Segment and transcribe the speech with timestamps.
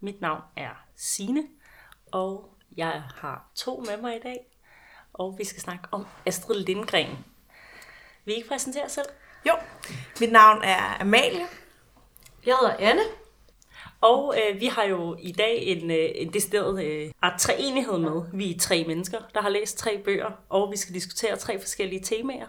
[0.00, 1.42] Mit navn er Sine,
[2.12, 4.46] og jeg har to med mig i dag,
[5.12, 7.18] og vi skal snakke om Astrid Lindgren.
[8.24, 9.06] Vil I ikke præsentere selv?
[9.46, 9.52] Jo,
[10.20, 11.46] mit navn er Amalie.
[12.46, 13.02] Jeg hedder Anne.
[14.00, 18.22] Og øh, vi har jo i dag en, øh, en decideret øh, art treenighed med.
[18.32, 22.02] Vi er tre mennesker, der har læst tre bøger, og vi skal diskutere tre forskellige
[22.02, 22.46] temaer.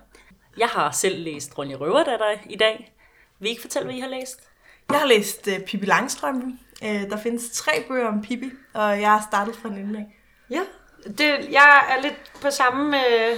[0.58, 2.96] Jeg har selv læst Ronja Røverdatter i dag.
[3.40, 4.50] Vil I ikke fortælle, hvad I har læst?
[4.90, 6.58] Jeg har læst uh, Pippi Langstrømpe.
[6.82, 10.06] Uh, der findes tre bøger om Pippi, og jeg har startet fra en af.
[10.50, 10.62] Ja,
[11.04, 13.38] det, jeg er lidt på samme, øh,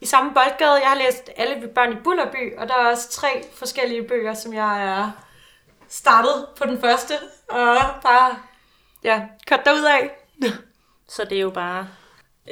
[0.00, 0.80] i samme boldgade.
[0.80, 4.54] Jeg har læst Alle børn i Bullerby, og der er også tre forskellige bøger, som
[4.54, 5.10] jeg er
[5.88, 7.12] startet på den første,
[7.48, 8.38] og bare,
[9.04, 10.10] ja, kørt derud af.
[11.08, 11.88] Så det er jo bare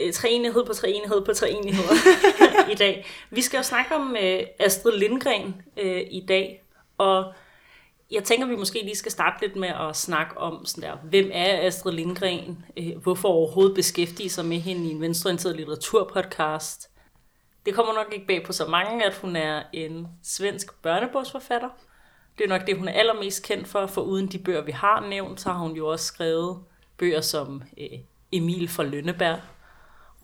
[0.00, 1.84] øh, treenighed på treenighed på treenighed
[2.72, 3.06] i dag.
[3.30, 6.64] Vi skal jo snakke om øh, Astrid Lindgren øh, i dag,
[6.98, 7.32] og
[8.10, 11.30] jeg tænker, vi måske lige skal starte lidt med at snakke om, sådan der, hvem
[11.32, 12.64] er Astrid Lindgren?
[12.76, 16.90] Øh, hvorfor overhovedet beskæftige sig med hende i en venstreorienteret litteraturpodcast?
[17.66, 21.68] Det kommer nok ikke bag på så mange, at hun er en svensk børnebogsforfatter.
[22.38, 25.06] Det er nok det, hun er allermest kendt for, for uden de bøger, vi har
[25.08, 26.58] nævnt, så har hun jo også skrevet
[26.98, 27.98] bøger som øh,
[28.32, 29.38] Emil fra Lønneberg,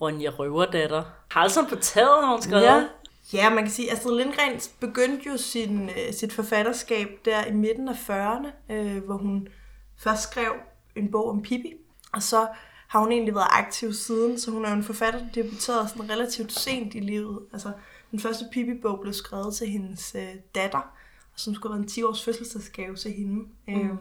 [0.00, 1.02] Ronja Røverdatter.
[1.30, 2.62] Haraldsson på taget har hun skrevet.
[2.62, 2.84] Ja.
[3.32, 7.52] Ja, man kan sige, at Astrid Lindgren begyndte jo sin, øh, sit forfatterskab der i
[7.52, 9.48] midten af 40'erne, øh, hvor hun
[9.96, 10.52] først skrev
[10.96, 11.74] en bog om Pippi,
[12.12, 12.48] og så
[12.88, 16.10] har hun egentlig været aktiv siden, så hun er jo en forfatter, der debuterede sådan
[16.10, 17.38] relativt sent i livet.
[17.52, 17.72] Altså,
[18.10, 20.92] den første Pippi-bog blev skrevet til hendes øh, datter,
[21.36, 23.44] som skulle være en 10-års fødselsdagsgave til hende.
[23.68, 23.80] Mm.
[23.80, 23.98] Øhm,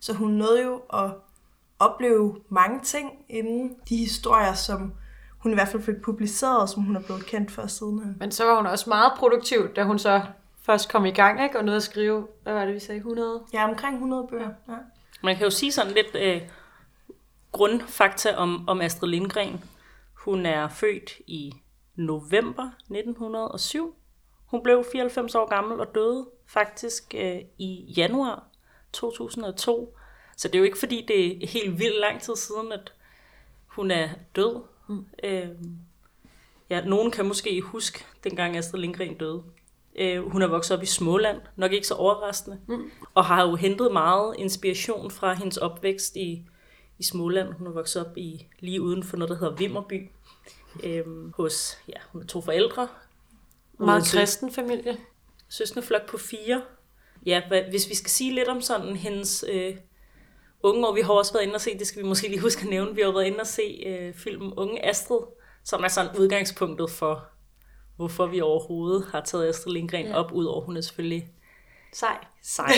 [0.00, 1.10] så hun nåede jo at
[1.78, 4.92] opleve mange ting inden de historier, som
[5.42, 8.16] hun i hvert fald fik publiceret, som hun er blevet kendt for siden.
[8.18, 10.22] Men så var hun også meget produktiv, da hun så
[10.62, 11.58] først kom i gang, ikke?
[11.58, 13.42] Og nåede at skrive, hvad var det, vi sagde, 100?
[13.52, 14.50] Ja, omkring 100 bøger.
[14.68, 14.74] Ja.
[15.22, 16.42] Man kan jo sige sådan lidt øh,
[17.52, 19.64] grundfakta om, om Astrid Lindgren.
[20.14, 21.52] Hun er født i
[21.96, 23.94] november 1907.
[24.46, 28.44] Hun blev 94 år gammel og døde faktisk øh, i januar
[28.92, 29.96] 2002.
[30.36, 32.92] Så det er jo ikke fordi, det er helt vildt lang tid siden, at
[33.66, 34.62] hun er død.
[34.92, 35.06] Mm.
[35.24, 35.48] Øh,
[36.70, 39.42] ja, nogen kan måske huske, dengang Astrid Lindgren døde.
[39.96, 42.90] Øh, hun er vokset op i Småland, nok ikke så overraskende, mm.
[43.14, 46.44] og har jo hentet meget inspiration fra hendes opvækst i,
[46.98, 47.52] i Småland.
[47.52, 50.08] Hun er vokset op i lige uden for noget, der hedder Vimmerby,
[50.84, 52.88] øh, hos ja, hun er to forældre.
[53.78, 54.96] Meget kristen familie.
[55.48, 56.62] Søskende flok på fire.
[57.26, 59.76] Ja, hvis vi skal sige lidt om sådan hendes øh,
[60.62, 62.62] unge år, vi har også været inde og se, det skal vi måske lige huske
[62.62, 65.20] at nævne, vi har været inde og se øh, filmen Unge Astrid,
[65.64, 67.24] som er sådan udgangspunktet for,
[67.96, 70.14] hvorfor vi overhovedet har taget Astrid Lindgren ja.
[70.14, 71.28] op, udover hun er selvfølgelig
[71.92, 72.72] sej, sej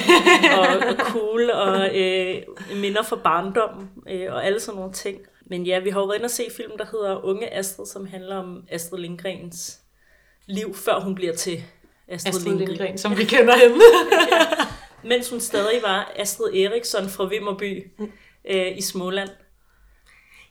[0.58, 2.42] og, og cool og øh,
[2.76, 5.18] minder for barndom øh, og alle sådan nogle ting.
[5.46, 8.06] Men ja, vi har jo været inde og se film, der hedder Unge Astrid, som
[8.06, 9.80] handler om Astrid Lindgrens
[10.46, 11.62] liv, før hun bliver til
[12.08, 12.68] Astrid, Astrid Lindgren.
[12.68, 13.76] Lindgren, som vi kender hende.
[14.32, 14.73] ja.
[15.04, 17.90] Mens hun stadig var Astrid Eriksson fra Vimmerby
[18.50, 19.30] øh, i Småland.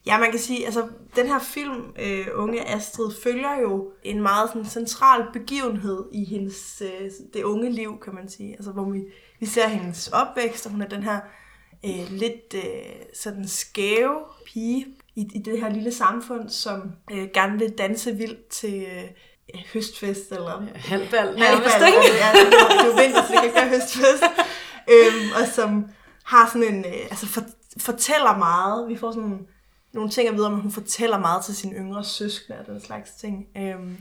[0.06, 4.50] Ja, man kan sige, altså den her film, øh, Unge Astrid, følger jo en meget
[4.50, 8.54] sådan, central begivenhed i hendes, øh, det unge liv, kan man sige.
[8.54, 9.00] Altså hvor vi,
[9.40, 11.20] vi ser hendes opvækst, og hun er den her
[11.86, 12.62] øh, lidt øh,
[13.14, 14.86] sådan skæve pige
[15.16, 19.10] i, i det her lille samfund, som øh, gerne vil danse vildt til øh,
[19.74, 20.62] høstfest, eller...
[20.62, 22.00] Ja, halvbal, nærmest, ikke?
[22.24, 24.24] Ja, det er, jo vinter, så det kan ikke være høstfest.
[24.94, 25.86] øhm, og som
[26.24, 26.86] har sådan en...
[26.86, 27.42] Øh, altså for,
[27.78, 28.90] fortæller meget.
[28.90, 29.48] Vi får sådan
[29.94, 32.82] nogle ting at vide om, at hun fortæller meget til sine yngre søskende og den
[32.82, 33.48] slags ting.
[33.58, 33.98] Øhm,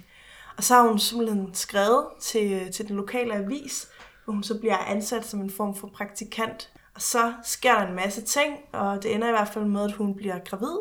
[0.56, 3.88] og så har hun simpelthen skrevet til, til den lokale avis,
[4.24, 6.70] hvor hun så bliver ansat som en form for praktikant.
[6.94, 9.92] Og så sker der en masse ting, og det ender i hvert fald med, at
[9.92, 10.78] hun bliver gravid,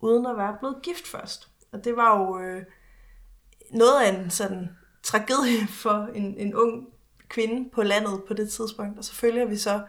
[0.00, 1.48] uden at være blevet gift først.
[1.72, 2.62] Og det var jo øh,
[3.70, 4.70] noget af en sådan
[5.02, 6.88] tragedie for en, en ung
[7.28, 8.98] kvinde på landet på det tidspunkt.
[8.98, 9.80] Og så følger vi så,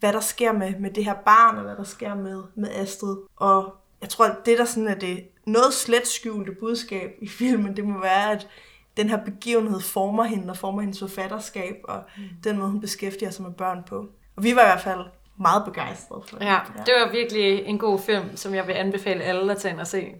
[0.00, 3.16] hvad der sker med, med det her barn, og hvad der sker med, med Astrid.
[3.36, 7.76] Og jeg tror, at det der sådan er det noget slet skjulte budskab i filmen,
[7.76, 8.48] det må være, at
[8.96, 12.22] den her begivenhed former hende og former hendes forfatterskab, og mm.
[12.44, 14.06] den måde, hun beskæftiger sig med børn på.
[14.36, 15.00] Og vi var i hvert fald
[15.36, 16.44] meget begejstret for.
[16.44, 19.80] Ja, det var virkelig en god film, som jeg vil anbefale alle at tage ind
[19.80, 20.14] og se.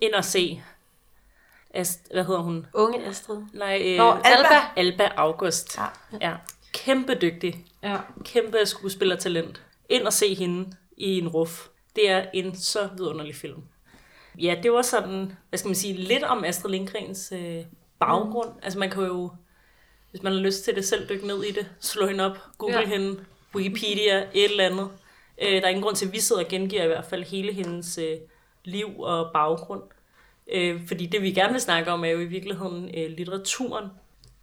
[0.00, 0.62] Ind og se.
[1.74, 2.66] Ast, hvad hedder hun?
[2.74, 3.38] Unge Astrid.
[3.52, 4.54] Nej, øh, Nå, Alba.
[4.76, 5.78] Alba August.
[5.78, 5.86] Ja.
[6.30, 6.36] ja.
[6.72, 7.66] Kæmpe dygtig.
[7.82, 7.96] Ja.
[8.24, 9.62] Kæmpe skuespillertalent.
[9.88, 11.66] Ind og se hende i en ruf.
[11.96, 13.62] Det er en så vidunderlig film.
[14.38, 17.64] Ja, det var sådan, hvad skal man sige, lidt om Astrid Lindgrens øh,
[17.98, 18.48] baggrund.
[18.48, 18.58] Mm.
[18.62, 19.30] Altså man kan jo,
[20.10, 21.70] hvis man har lyst til det, selv dykke ned i det.
[21.80, 22.86] Slå hende op, google Ja.
[22.86, 23.24] hende,
[23.54, 24.88] Wikipedia, et eller andet.
[25.42, 27.52] Øh, der er ingen grund til, at vi sidder og gengiver i hvert fald hele
[27.52, 28.16] hendes øh,
[28.64, 29.82] liv og baggrund.
[30.52, 33.88] Øh, fordi det vi gerne vil snakke om er jo i virkeligheden øh, litteraturen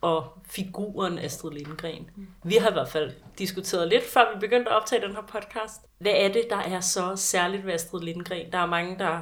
[0.01, 2.09] og figuren Astrid Lindgren.
[2.43, 5.81] Vi har i hvert fald diskuteret lidt, før vi begyndte at optage den her podcast.
[5.99, 8.51] Hvad er det, der er så særligt ved Astrid Lindgren?
[8.51, 9.19] Der er mange, der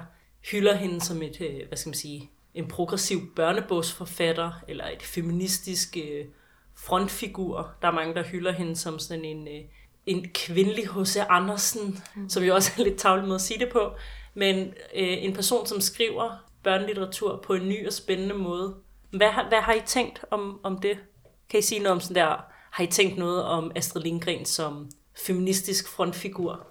[0.52, 5.98] hylder hende som et, øh, hvad skal man sige, en progressiv børnebogsforfatter, eller et feministisk
[5.98, 6.26] øh,
[6.76, 7.72] frontfigur.
[7.82, 9.62] Der er mange, der hylder hende som sådan en, øh,
[10.06, 11.18] en kvindelig H.C.
[11.30, 12.30] Andersen, mm.
[12.30, 13.92] som jo også er lidt tavlet med at sige det på,
[14.34, 14.58] men
[14.96, 18.76] øh, en person, som skriver børnelitteratur på en ny og spændende måde.
[19.12, 20.98] Hvad, har- hvad har I tænkt om, om det?
[21.50, 22.36] Kan I sige noget om sådan der,
[22.72, 24.90] har I tænkt noget om Astrid Lindgren som
[25.26, 26.68] feministisk frontfigur?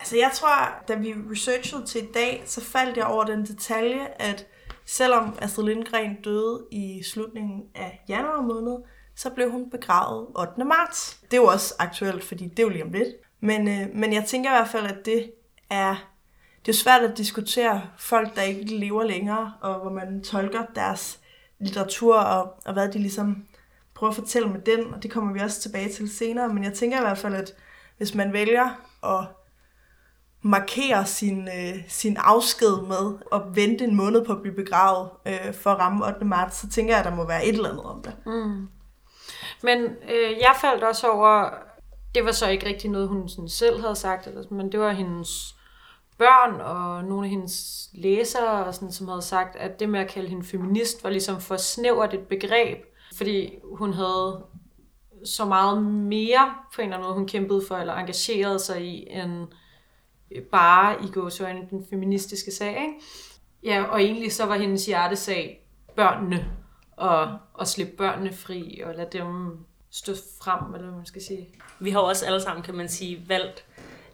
[0.00, 4.06] Altså jeg tror, da vi researchede til i dag, så faldt jeg over den detalje,
[4.22, 4.46] at
[4.84, 8.76] selvom Astrid Lindgren døde i slutningen af januar måned,
[9.16, 10.64] så blev hun begravet 8.
[10.64, 11.18] marts.
[11.30, 13.08] Det er jo også aktuelt, fordi det er jo lige om lidt.
[13.40, 15.30] Men, øh, men jeg tænker i hvert fald, at det
[15.70, 16.10] er,
[16.66, 21.18] det er svært at diskutere folk, der ikke lever længere, og hvor man tolker deres
[21.58, 23.44] litteratur, og, og hvad de ligesom
[23.94, 26.48] prøver at fortælle med den, og det kommer vi også tilbage til senere.
[26.48, 27.54] Men jeg tænker i hvert fald, at
[27.96, 28.68] hvis man vælger
[29.04, 29.26] at
[30.42, 35.54] markere sin, øh, sin afsked med at vente en måned på at blive begravet øh,
[35.54, 36.24] for at ramme 8.
[36.24, 38.14] marts, så tænker jeg, at der må være et eller andet om det.
[38.26, 38.68] Mm.
[39.62, 41.50] Men øh, jeg faldt også over,
[42.14, 44.92] det var så ikke rigtig noget, hun sådan selv havde sagt, eller, men det var
[44.92, 45.55] hendes
[46.18, 50.08] børn og nogle af hendes læsere, og sådan, som havde sagt, at det med at
[50.08, 52.78] kalde hende feminist var ligesom for snævert et begreb,
[53.16, 54.44] fordi hun havde
[55.24, 59.06] så meget mere på en eller anden måde, hun kæmpede for, eller engagerede sig i,
[59.10, 59.46] end
[60.52, 62.70] bare i gåsøjne den feministiske sag.
[62.70, 62.94] Ikke?
[63.62, 66.52] Ja, og egentlig så var hendes hjertesag børnene,
[66.96, 69.58] og, og slippe børnene fri, og lade dem
[69.90, 71.48] stå frem, eller hvad man skal sige.
[71.80, 73.64] Vi har jo også alle sammen, kan man sige, valgt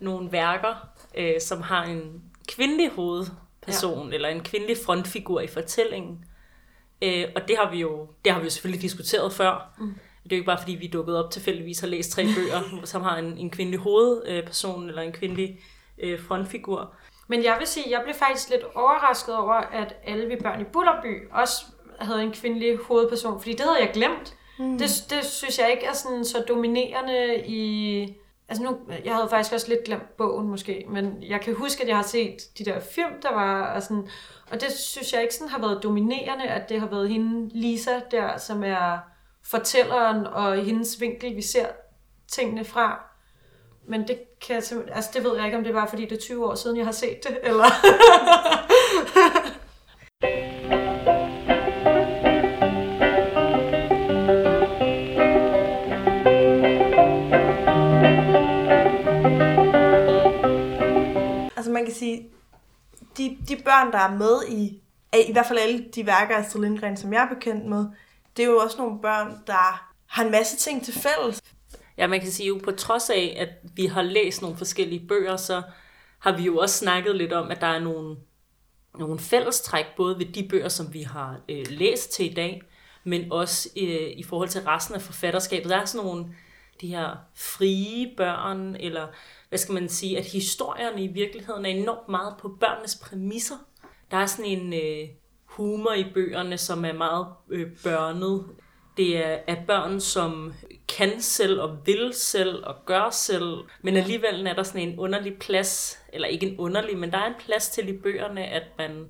[0.01, 4.15] nogle værker, øh, som har en kvindelig hovedperson, ja.
[4.15, 6.25] eller en kvindelig frontfigur i fortællingen.
[7.03, 9.75] Øh, og det har vi jo det har vi jo selvfølgelig diskuteret før.
[9.79, 9.95] Mm.
[10.25, 13.03] Det er jo ikke bare fordi, vi dukkede op tilfældigvis har læst tre bøger, som
[13.03, 15.61] har en, en kvindelig hovedperson, eller en kvindelig
[15.99, 16.95] øh, frontfigur.
[17.29, 20.65] Men jeg vil sige, jeg blev faktisk lidt overrasket over, at alle vi børn i
[20.65, 21.65] Bullerby også
[22.01, 24.37] havde en kvindelig hovedperson, fordi det havde jeg glemt.
[24.59, 24.79] Mm.
[24.79, 28.15] Det, det synes jeg ikke er sådan så dominerende i...
[28.49, 31.89] Altså nu, jeg havde faktisk også lidt glemt bogen måske, men jeg kan huske, at
[31.89, 34.09] jeg har set de der film, der var, og, sådan,
[34.51, 38.01] og det synes jeg ikke sådan har været dominerende, at det har været hende, Lisa,
[38.11, 38.99] der, som er
[39.45, 41.67] fortælleren, og i hendes vinkel, vi ser
[42.29, 43.05] tingene fra.
[43.89, 44.63] Men det kan jeg
[44.93, 46.77] altså det ved jeg ikke, om det var, bare fordi det er 20 år siden,
[46.77, 47.65] jeg har set det, eller...
[62.03, 62.29] sige,
[63.17, 64.81] de, de børn, der er med i,
[65.29, 67.87] i hvert fald alle de værker af Astrid Lindgren, som jeg er bekendt med,
[68.37, 71.43] det er jo også nogle børn, der har en masse ting til fælles.
[71.99, 75.37] Ja, man kan sige jo, på trods af, at vi har læst nogle forskellige bøger,
[75.37, 75.63] så
[76.19, 78.17] har vi jo også snakket lidt om, at der er nogle,
[78.99, 82.63] nogle fællestræk, både ved de bøger, som vi har øh, læst til i dag,
[83.05, 85.71] men også øh, i forhold til resten af forfatterskabet.
[85.71, 86.27] Der er sådan nogle,
[86.81, 89.07] de her frie børn, eller
[89.53, 93.55] hvad skal man sige, at historierne i virkeligheden er enormt meget på børnenes præmisser.
[94.11, 95.09] Der er sådan en øh,
[95.45, 98.45] humor i bøgerne, som er meget øh, børnet.
[98.97, 100.55] Det er af børn, som
[100.97, 105.39] kan selv og vil selv og gør selv, men alligevel er der sådan en underlig
[105.39, 109.07] plads, eller ikke en underlig, men der er en plads til i bøgerne, at man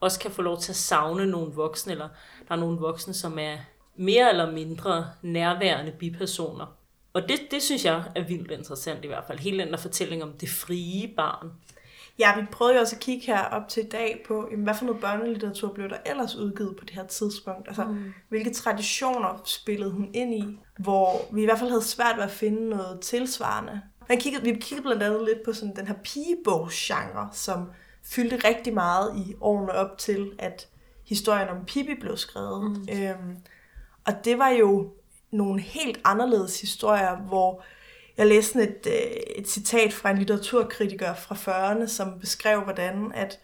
[0.00, 2.08] også kan få lov til at savne nogle voksne, eller
[2.48, 3.56] der er nogle voksne, som er
[3.96, 6.77] mere eller mindre nærværende bipersoner.
[7.18, 9.38] Og det, det synes jeg er vildt interessant i hvert fald.
[9.38, 11.50] Hele den der fortælling om det frie barn.
[12.18, 14.74] Ja, vi prøvede jo også at kigge her op til i dag på, jamen, hvad
[14.74, 17.68] for noget børnelitteratur blev der ellers udgivet på det her tidspunkt.
[17.68, 18.12] Altså, mm.
[18.28, 22.30] hvilke traditioner spillede hun ind i, hvor vi i hvert fald havde svært ved at
[22.30, 23.82] finde noget tilsvarende.
[24.08, 27.70] Man kiggede, vi kiggede blandt andet lidt på sådan den her pigebogsgenre, som
[28.04, 30.68] fyldte rigtig meget i årene op til, at
[31.04, 32.70] historien om Pippi blev skrevet.
[32.70, 32.88] Mm.
[32.92, 33.36] Øhm,
[34.06, 34.92] og det var jo
[35.30, 37.62] nogle helt anderledes historier, hvor
[38.16, 43.12] Jeg læste sådan et, øh, et citat fra en litteraturkritiker fra 40'erne, som beskrev, hvordan
[43.14, 43.40] at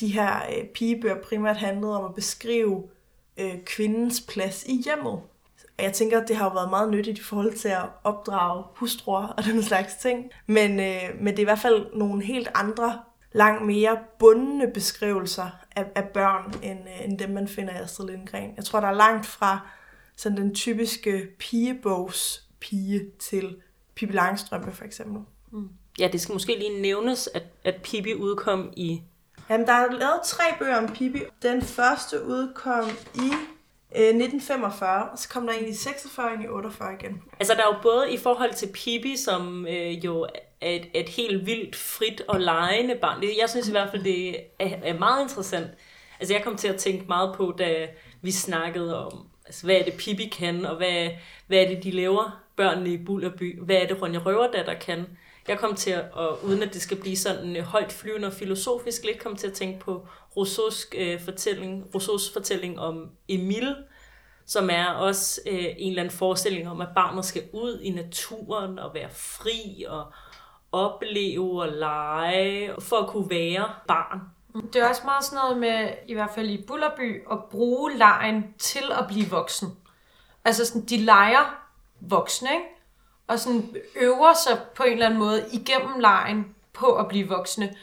[0.00, 2.82] de her øh, pigebøger primært handlede om at beskrive
[3.36, 5.20] øh, kvindens plads i hjemmet.
[5.78, 8.64] Og jeg tænker, at det har jo været meget nyttigt i forhold til at opdrage
[8.76, 10.30] hustruer og den slags ting.
[10.46, 13.00] Men, øh, men det er i hvert fald nogle helt andre,
[13.32, 18.06] langt mere bundne beskrivelser af, af børn, end, øh, end dem, man finder i Astrid
[18.06, 18.52] Lindgren.
[18.56, 19.68] Jeg tror, der er langt fra
[20.22, 23.56] sådan den typiske pigebogs pige til
[23.94, 25.22] Pippi Langstrømpe for eksempel.
[25.98, 29.02] Ja, det skal måske lige nævnes, at, at Pippi udkom i...
[29.50, 31.22] Jamen, der er lavet tre bøger om Pippi.
[31.42, 33.28] Den første udkom i
[33.96, 37.22] øh, 1945, og så kom der en i 46 og en i 48 igen.
[37.40, 40.26] Altså, der er jo både i forhold til Pippi, som øh, jo
[40.60, 43.22] er et, et helt vildt, frit og legende barn.
[43.22, 45.68] Jeg synes i hvert fald, det er, er meget interessant.
[46.20, 47.86] Altså, jeg kom til at tænke meget på, da
[48.22, 51.10] vi snakkede om, altså, hvad er det Pippi kan, og hvad,
[51.46, 53.60] hvad er det, de laver, børnene i Bullerby?
[53.62, 55.06] Hvad er det, Ronja Røverdatter kan?
[55.48, 58.32] Jeg kom til at, og uden at det skal blive sådan øh, højt flyvende og
[58.32, 60.06] filosofisk, lidt kom til at tænke på
[60.36, 63.76] Rousseaus øh, fortælling, Rousseaus fortælling om Emil,
[64.46, 68.78] som er også øh, en eller anden forestilling om, at barnet skal ud i naturen
[68.78, 70.12] og være fri og
[70.72, 74.20] opleve og lege, for at kunne være barn.
[74.54, 78.54] Det er også meget sådan noget med, i hvert fald i Bullerby, at bruge lejen
[78.58, 79.76] til at blive voksen.
[80.44, 81.68] Altså sådan, de leger
[82.00, 82.66] voksne, ikke?
[83.26, 87.74] Og sådan øver sig på en eller anden måde igennem lejen på at blive voksne.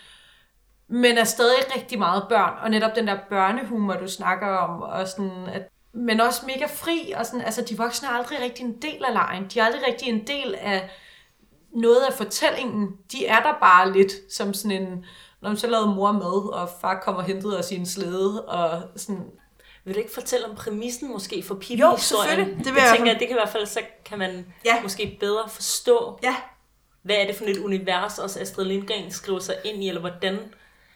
[0.88, 2.54] Men er stadig rigtig meget børn.
[2.62, 7.14] Og netop den der børnehumor, du snakker om, og sådan, at, men også mega fri.
[7.18, 9.48] Og sådan, altså, de voksne er aldrig rigtig en del af lejen.
[9.54, 10.90] De er aldrig rigtig en del af
[11.72, 12.98] noget af fortællingen.
[13.12, 15.06] De er der bare lidt som sådan en,
[15.42, 18.82] når så lavede mor med, og far kommer og hentede os i en slæde, og
[18.96, 19.26] sådan,
[19.86, 21.98] Vil du ikke fortælle om præmissen måske for Jo, Pippi-historien?
[22.00, 22.58] selvfølgelig.
[22.58, 24.82] Det vil jeg jeg- tænker, at det kan i hvert fald, så kan man Ja.
[24.84, 26.36] måske bedre forstå, Ja,
[27.04, 30.38] hvad er det for et univers, også Astrid Lindgren skriver sig ind i, eller hvordan,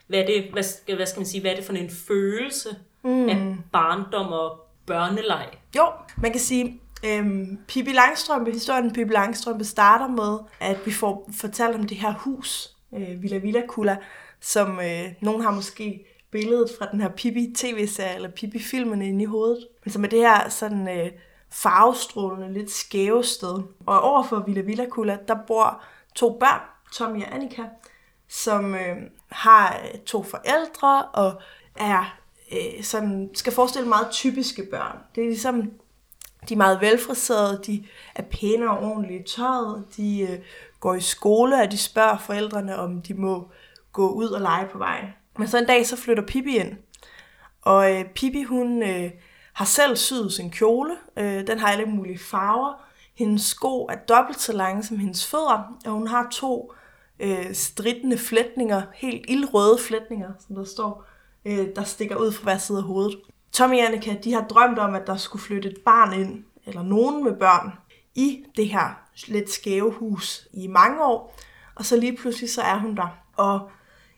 [0.07, 2.69] hvad er det, hvad, skal- hvad skal man sige, hvad er det for en følelse
[3.03, 3.29] mm.
[3.29, 5.47] af barndom og børneleg?
[5.77, 5.85] Jo,
[6.17, 11.75] man kan sige, øhm, Pippi Langstrømpe, historien Pippi Langstrømpe starter med, at vi får fortalt
[11.75, 13.97] om det her hus, øh, Villa Villa Kula,
[14.43, 19.25] som øh, nogen har måske billedet fra den her Pippi tv-serie, eller Pippi-filmene inde i
[19.25, 19.67] hovedet.
[19.83, 21.12] Men som er det her sådan øh,
[21.51, 23.63] farvestrålende, lidt skæve sted.
[23.85, 25.83] Og overfor Villa Villa Kula, der bor
[26.15, 26.62] to børn,
[26.93, 27.63] Tommy og Annika,
[28.27, 28.97] som øh,
[29.29, 31.41] har øh, to forældre og
[31.75, 32.17] er
[32.51, 34.97] øh, sådan, skal forestille meget typiske børn.
[35.15, 35.71] Det er ligesom,
[36.50, 37.85] de er meget velfriserede, de
[38.15, 40.39] er pæne og ordentlige i tøjet, de øh,
[40.79, 43.51] går i skole, og de spørger forældrene, om de må
[43.93, 45.05] gå ud og lege på vejen.
[45.38, 46.77] Men så en dag, så flytter Pippi ind.
[47.62, 49.12] Og øh, Pippi, hun øh,
[49.53, 50.95] har selv syet sin kjole.
[51.17, 52.83] Øh, den har alle mulige farver.
[53.15, 56.73] Hendes sko er dobbelt så lange som hendes fødder, og hun har to
[57.19, 61.05] øh, stridende flætninger, helt ildrøde flætninger, som der står,
[61.45, 63.19] øh, der stikker ud fra hver side af hovedet.
[63.51, 66.83] Tommy og Annika, de har drømt om, at der skulle flytte et barn ind, eller
[66.83, 67.71] nogen med børn,
[68.15, 71.35] i det her lidt skæve hus i mange år,
[71.75, 73.17] og så lige pludselig så er hun der.
[73.38, 73.69] Og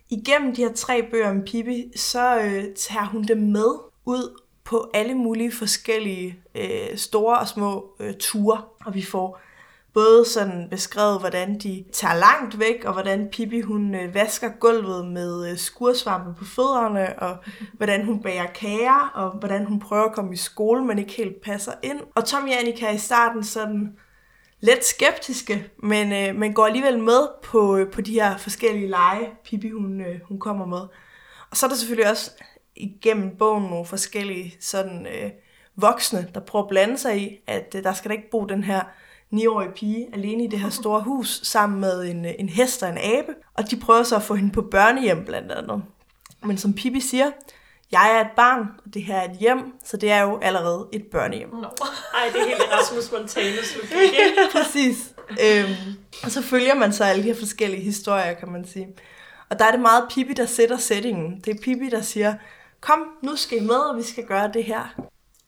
[0.09, 4.89] igennem de her tre bøger om Pippi, så øh, tager hun dem med ud på
[4.93, 9.39] alle mulige forskellige øh, store og små øh, ture, og vi får
[9.93, 15.05] både sådan beskrevet, hvordan de tager langt væk, og hvordan Pippi hun øh, vasker gulvet
[15.05, 17.37] med øh, skursvampe på fødderne, og
[17.73, 21.41] hvordan hun bager kager, og hvordan hun prøver at komme i skole, men ikke helt
[21.41, 21.99] passer ind.
[22.15, 23.95] Og Tommy og Annika er i starten sådan
[24.65, 29.29] let skeptiske, men, øh, men går alligevel med på, øh, på de her forskellige lege,
[29.43, 30.81] Pippi hun, øh, hun kommer med.
[31.51, 32.31] Og så er der selvfølgelig også
[32.75, 35.31] igennem bogen nogle forskellige sådan, øh,
[35.75, 38.63] voksne, der prøver at blande sig i, at øh, der skal da ikke bo den
[38.63, 38.81] her
[39.33, 42.89] 9-årige pige alene i det her store hus, sammen med en, øh, en hest og
[42.89, 43.33] en abe.
[43.53, 45.83] Og de prøver så at få hende på børnehjem blandt andet.
[46.43, 47.31] Men som Pippi siger,
[47.99, 50.87] jeg er et barn, og det her er et hjem, så det er jo allerede
[50.93, 51.49] et børnehjem.
[51.49, 51.67] no.
[52.13, 54.19] Ej, det er helt Rasmus Montanus logik?
[54.55, 55.13] Præcis.
[55.29, 55.75] Øhm,
[56.23, 58.87] og så følger man så alle de her forskellige historier, kan man sige.
[59.49, 61.39] Og der er det meget Pippi, der sætter settingen.
[61.45, 62.35] Det er Pippi, der siger,
[62.81, 64.95] kom, nu skal I med, og vi skal gøre det her.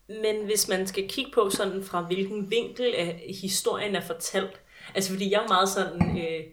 [0.08, 4.62] Men hvis man skal kigge på sådan fra hvilken vinkel af historien er fortalt,
[4.96, 6.44] altså fordi jeg er meget sådan, øh,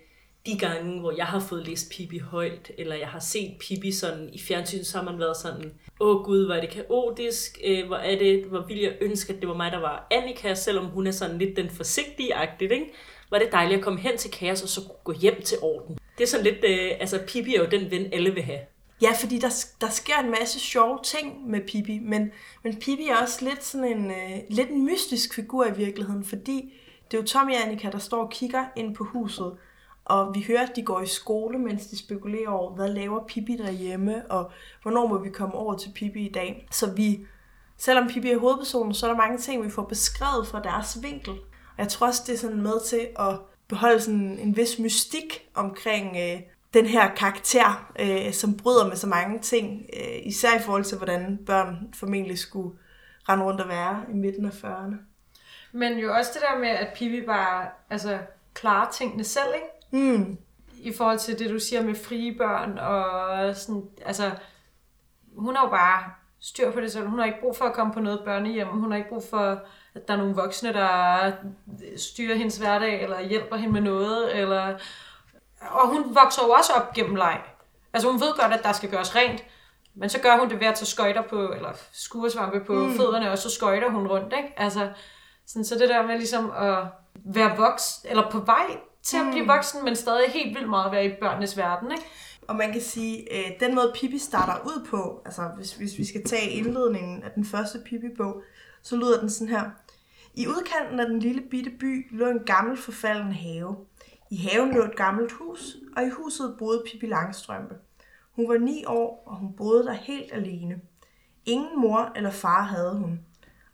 [0.47, 4.31] de gange, hvor jeg har fået læst Pippi højt, eller jeg har set Pippi sådan
[4.33, 7.97] i fjernsyn, så har man været sådan, åh gud, hvor er det kaotisk, øh, hvor
[7.97, 11.07] er det, hvor ville jeg ønske, at det var mig, der var Annika, selvom hun
[11.07, 12.93] er sådan lidt den forsigtige-agtigt, ikke?
[13.31, 15.99] Var det dejligt at komme hen til kaos, og så gå hjem til orden.
[16.19, 18.61] Det er sådan lidt, øh, altså Pippi er jo den ven, alle vil have.
[19.03, 22.33] Ja, fordi der, der sker en masse sjove ting med Pippi, men,
[22.65, 26.73] men Pippi er også lidt sådan en, øh, lidt en mystisk figur i virkeligheden, fordi
[27.11, 29.53] Det er jo Tommy og Annika, der står og kigger ind på huset,
[30.05, 33.57] og vi hører, at de går i skole, mens de spekulerer over, hvad laver Pippi
[33.57, 34.51] derhjemme, og
[34.83, 36.67] hvornår må vi komme over til Pippi i dag.
[36.71, 37.27] Så vi,
[37.77, 41.33] selvom Pippi er hovedpersonen, så er der mange ting, vi får beskrevet fra deres vinkel.
[41.33, 45.49] Og jeg tror også, det er sådan med til at beholde sådan en vis mystik
[45.55, 46.41] omkring øh,
[46.75, 50.97] den her karakter, øh, som bryder med så mange ting, øh, især i forhold til,
[50.97, 52.79] hvordan børn formentlig skulle
[53.29, 54.95] rende rundt og være i midten af 40'erne.
[55.73, 58.19] Men jo også det der med, at Pippi bare altså,
[58.55, 59.67] klarer tingene selv, ikke?
[59.95, 60.39] Mm.
[60.79, 64.31] I forhold til det, du siger med frie børn, og sådan, altså,
[65.37, 66.05] hun har jo bare
[66.41, 67.09] styr på det selv.
[67.09, 68.69] Hun har ikke brug for at komme på noget børnehjem.
[68.69, 69.63] Hun har ikke brug for,
[69.95, 71.33] at der er nogle voksne, der
[71.97, 74.79] styrer hendes hverdag, eller hjælper hende med noget, eller...
[75.61, 77.41] Og hun vokser jo også op gennem leg.
[77.93, 79.45] Altså hun ved godt, at der skal gøres rent,
[79.95, 82.97] men så gør hun det ved at tage skøjter på, eller skuresvampe på mm.
[82.97, 84.55] fødderne, og så skøjter hun rundt, ikke?
[84.57, 84.93] Altså,
[85.47, 86.79] sådan, så det der med ligesom at
[87.15, 90.93] være voksen, eller på vej til at blive voksen, men stadig helt vildt meget at
[90.93, 92.05] være i børnenes verden, ikke?
[92.49, 96.05] Og man kan sige, øh, den måde Pippi starter ud på, altså hvis, hvis vi
[96.05, 98.43] skal tage indledningen af den første Pippi-bog,
[98.83, 99.71] så lyder den sådan her.
[100.35, 103.77] I udkanten af den lille bitte by lå en gammel forfalden have.
[104.31, 107.75] I haven lå et gammelt hus, og i huset boede Pippi Langstrømpe.
[108.37, 110.81] Hun var ni år, og hun boede der helt alene.
[111.47, 113.21] Ingen mor eller far havde hun.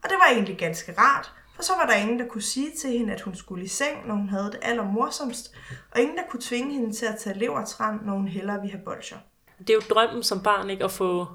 [0.02, 2.90] Og det var egentlig ganske rart, for så var der ingen, der kunne sige til
[2.90, 5.54] hende, at hun skulle i seng, når hun havde det allermorsomst,
[5.90, 8.84] og ingen, der kunne tvinge hende til at tage levertran, når hun hellere ville have
[8.84, 9.16] bolcher.
[9.58, 10.84] Det er jo drømmen som barn, ikke?
[10.84, 11.26] At få,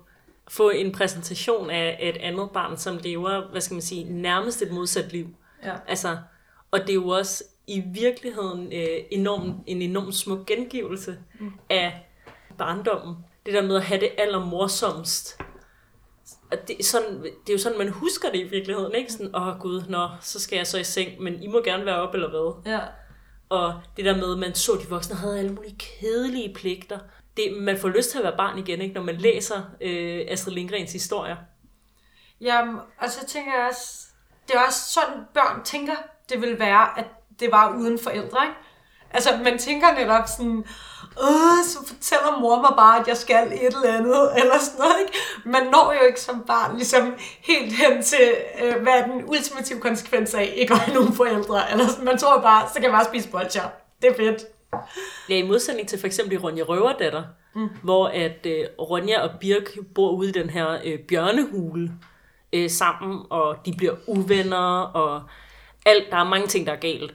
[0.48, 4.72] få en præsentation af et andet barn, som lever, hvad skal man sige, nærmest et
[4.72, 5.28] modsat liv.
[5.64, 5.74] Ja.
[5.88, 6.18] Altså,
[6.72, 11.52] og det er jo også i virkeligheden øh, enorm, en enorm smuk gengivelse mm.
[11.70, 12.08] af
[12.58, 13.16] barndommen.
[13.46, 15.42] Det der med at have det allermorsomst.
[16.56, 19.12] Og det, er sådan, det er jo sådan, man husker det i virkeligheden, ikke?
[19.12, 21.86] Sådan, åh oh, gud, nå, så skal jeg så i seng, men I må gerne
[21.86, 22.72] være op eller hvad.
[22.74, 22.80] Ja.
[23.50, 27.00] Og det der med, at man så, at de voksne havde alle mulige kedelige pligter.
[27.38, 28.96] Det, man får lyst til at være barn igen, ikke?
[28.96, 31.36] når man læser øh, Astrid Lindgrens historier.
[32.42, 34.08] Jamen, og så tænker jeg også,
[34.48, 35.96] det er også sådan, børn tænker,
[36.30, 37.06] det vil være, at
[37.40, 38.58] det var uden forældre, ikke?
[39.12, 40.66] Altså, man tænker netop sådan,
[41.22, 44.96] Åh, så fortæller mor mig bare, at jeg skal et eller andet, eller sådan noget,
[45.00, 45.18] ikke?
[45.46, 49.80] Man når jo ikke som barn ligesom helt hen til, øh, hvad er den ultimative
[49.80, 52.92] konsekvens af ikke at have nogen forældre, eller sådan, man tror bare, så kan jeg
[52.92, 53.64] bare spise bolcher.
[54.02, 54.46] Det er fedt.
[55.30, 57.24] Ja, i modsætning til for eksempel i Ronja Røverdatter,
[57.56, 57.70] mm.
[57.84, 61.92] hvor at øh, Ronja og Birk bor ude i den her øh, bjørnehule
[62.54, 65.24] øh, sammen, og de bliver uvenner, og
[65.86, 67.14] alt, der er mange ting, der er galt.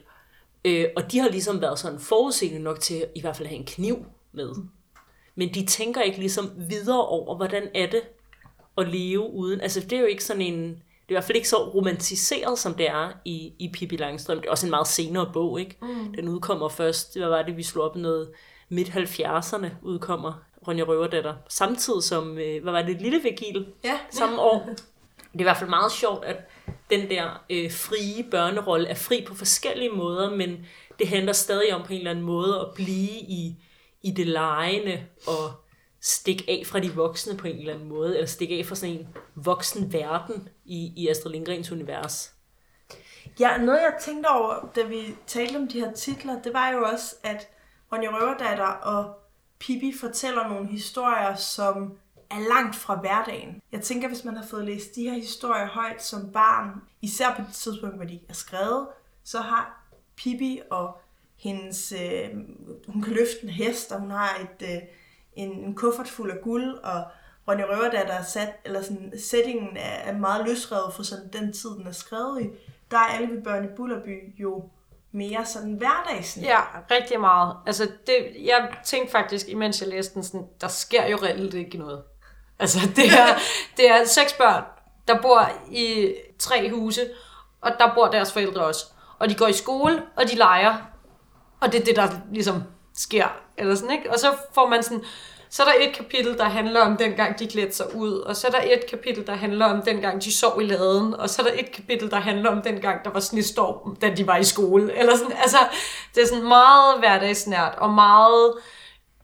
[0.65, 3.59] Øh, og de har ligesom været sådan forudseende nok til at i hvert fald have
[3.59, 4.49] en kniv med.
[5.35, 8.01] Men de tænker ikke ligesom videre over, hvordan er det
[8.77, 9.61] at leve uden...
[9.61, 10.63] Altså det er jo ikke sådan en...
[10.63, 10.75] Det
[11.07, 14.37] er i hvert fald ikke så romantiseret, som det er i, i Pippi Langstrøm.
[14.37, 15.77] Det er også en meget senere bog, ikke?
[15.81, 16.13] Mm.
[16.13, 18.29] Den udkommer først, hvad var det, vi slog op noget
[18.69, 20.33] midt 70'erne udkommer
[20.67, 21.33] Ronja Røverdatter.
[21.49, 23.99] Samtidig som, øh, hvad var det, Lille Vigil Ja.
[24.09, 24.69] samme år.
[24.69, 26.37] Det er i hvert fald meget sjovt, at
[26.89, 30.65] den der øh, frie børnerolle er fri på forskellige måder, men
[30.99, 33.55] det handler stadig om på en eller anden måde at blive i,
[34.03, 35.51] i det lejende og
[36.01, 38.95] stikke af fra de voksne på en eller anden måde, eller stikke af fra sådan
[38.95, 42.33] en voksen verden i, i Astrid Lindgrens univers.
[43.39, 46.83] Ja, noget jeg tænkte over, da vi talte om de her titler, det var jo
[46.83, 47.47] også, at
[47.91, 49.19] Ronja Røverdatter og
[49.59, 51.97] Pippi fortæller nogle historier, som
[52.35, 53.61] er langt fra hverdagen.
[53.71, 57.41] Jeg tænker, hvis man har fået læst de her historier højt som barn, især på
[57.41, 58.87] det tidspunkt, hvor de er skrevet,
[59.23, 61.01] så har Pippi og
[61.37, 62.29] hendes, øh,
[62.87, 64.81] hun kan løfte en hest, og hun har et, øh,
[65.33, 67.03] en, en kuffert fuld af guld, og
[67.47, 71.69] Ronja Røverdatter er sat, eller sådan, settingen er, er meget løsrevet for sådan den tid,
[71.69, 72.49] den er skrevet i.
[72.91, 74.69] Der er alle vi børn i Bullerby jo
[75.11, 76.47] mere sådan hverdagsnært.
[76.47, 76.59] Ja,
[76.91, 77.55] rigtig meget.
[77.65, 81.77] Altså, det, jeg tænkte faktisk, imens jeg læste den, sådan, der sker jo reelt ikke
[81.77, 82.03] noget.
[82.61, 83.27] Altså, det er,
[83.77, 84.63] det er seks børn,
[85.07, 87.01] der bor i tre huse,
[87.61, 88.85] og der bor deres forældre også.
[89.19, 90.75] Og de går i skole, og de leger.
[91.59, 92.63] Og det er det, der ligesom
[92.95, 93.27] sker.
[93.57, 94.11] Eller sådan, ikke?
[94.11, 95.03] Og så får man sådan...
[95.49, 98.47] Så er der et kapitel, der handler om dengang de klædte sig ud, og så
[98.47, 101.45] er der et kapitel, der handler om dengang de sov i laden, og så er
[101.45, 104.97] der et kapitel, der handler om dengang der var snestorm, da de var i skole.
[104.97, 105.57] Eller sådan, altså,
[106.15, 108.53] det er sådan meget hverdagsnært, og meget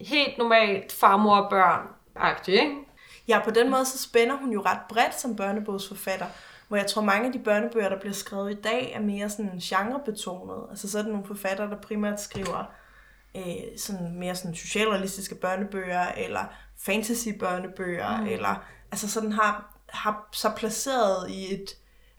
[0.01, 2.86] helt normalt farmor og børn-agtigt, ikke?
[3.27, 6.25] Ja, på den måde så spænder hun jo ret bredt som børnebogsforfatter,
[6.67, 9.59] hvor jeg tror mange af de børnebøger, der bliver skrevet i dag, er mere sådan
[9.59, 10.63] genrebetonet.
[10.69, 12.63] Altså så er det nogle forfattere, der primært skriver
[13.37, 13.43] øh,
[13.77, 18.27] sådan mere sådan socialrealistiske børnebøger, eller fantasy børnebøger, mm.
[18.27, 21.77] eller altså sådan har, har så placeret i et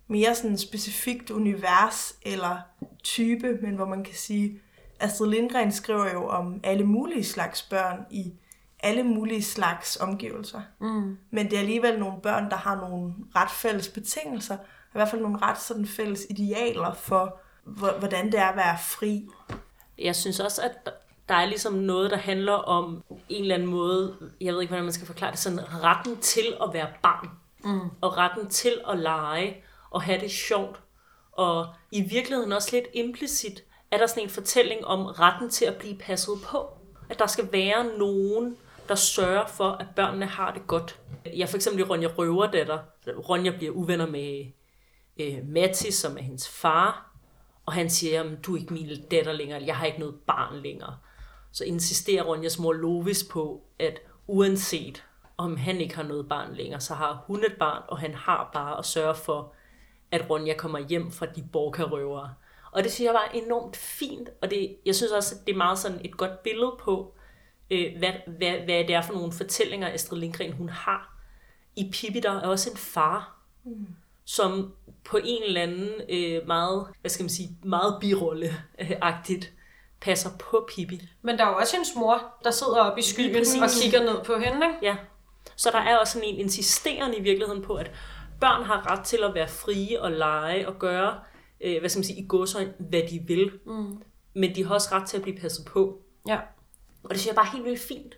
[0.08, 2.58] mere sådan specifikt univers eller
[3.02, 4.60] type, men hvor man kan sige,
[5.00, 8.32] Astrid Lindgren skriver jo om alle mulige slags børn i
[8.80, 10.60] alle mulige slags omgivelser.
[10.80, 11.18] Mm.
[11.30, 15.22] Men det er alligevel nogle børn, der har nogle ret fælles betingelser, i hvert fald
[15.22, 17.40] nogle ret sådan fælles idealer for,
[17.98, 19.28] hvordan det er at være fri.
[19.98, 20.92] Jeg synes også, at
[21.28, 24.84] der er ligesom noget, der handler om en eller anden måde, jeg ved ikke, hvordan
[24.84, 27.30] man skal forklare det, sådan retten til at være barn.
[27.64, 27.90] Mm.
[28.00, 30.80] Og retten til at lege og have det sjovt.
[31.32, 35.76] Og i virkeligheden også lidt implicit er der sådan en fortælling om retten til at
[35.76, 36.68] blive passet på.
[37.10, 38.56] At der skal være nogen,
[38.88, 41.00] der sørger for, at børnene har det godt.
[41.36, 42.78] Jeg for eksempel i Ronja Røverdatter.
[43.28, 44.46] Ronja bliver uvenner med
[45.20, 47.10] øh, Matti, som er hendes far.
[47.66, 50.62] Og han siger, at du er ikke min datter længere, jeg har ikke noget barn
[50.62, 50.96] længere.
[51.52, 55.04] Så insisterer Ronjas mor Lovis på, at uanset
[55.36, 58.50] om han ikke har noget barn længere, så har hun et barn, og han har
[58.52, 59.52] bare at sørge for,
[60.10, 62.34] at Ronja kommer hjem fra de borgerrøvere.
[62.72, 65.56] Og det synes jeg var enormt fint, og det, jeg synes også, at det er
[65.56, 67.14] meget sådan et godt billede på,
[67.70, 71.18] øh, hvad, hvad, hvad det er for nogle fortællinger, Astrid Lindgren hun har.
[71.76, 73.86] I Pippi, der er også en far, mm.
[74.24, 74.72] som
[75.04, 79.52] på en eller anden øh, meget, hvad skal man sige, meget birolle-agtigt
[80.00, 81.08] passer på Pippi.
[81.22, 84.24] Men der er jo også hendes mor, der sidder oppe i skyggen og kigger ned
[84.24, 84.78] på hende, ikke?
[84.82, 84.96] Ja,
[85.56, 87.90] så der er også sådan en insisterende i virkeligheden på, at
[88.40, 91.20] børn har ret til at være frie og lege og gøre,
[91.60, 93.50] øh, hvad skal man sige, i godsøjne, hvad de vil.
[93.66, 94.02] Mm.
[94.34, 96.02] Men de har også ret til at blive passet på.
[96.28, 96.38] Ja.
[97.08, 98.14] Og det synes jeg bare er helt vildt fint.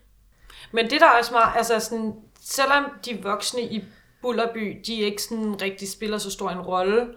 [0.73, 3.85] Men det der er også var, altså sådan, selvom de voksne i
[4.23, 7.09] Bullerby, de ikke sådan rigtig spiller så stor en rolle,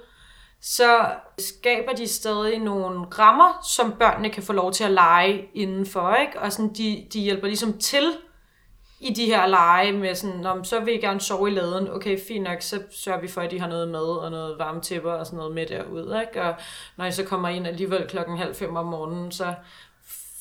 [0.61, 1.05] så
[1.39, 6.39] skaber de stadig nogle rammer, som børnene kan få lov til at lege indenfor, ikke?
[6.39, 8.13] Og sådan, de, de hjælper ligesom til
[8.99, 12.19] i de her lege med sådan, om så vil I gerne sove i laden, okay,
[12.27, 15.11] fint nok, så sørger vi for, at de har noget mad og noget varme tæpper
[15.11, 16.41] og sådan noget med derude, ikke?
[16.41, 16.55] Og
[16.97, 19.53] når I så kommer ind alligevel klokken halv fem om morgenen, så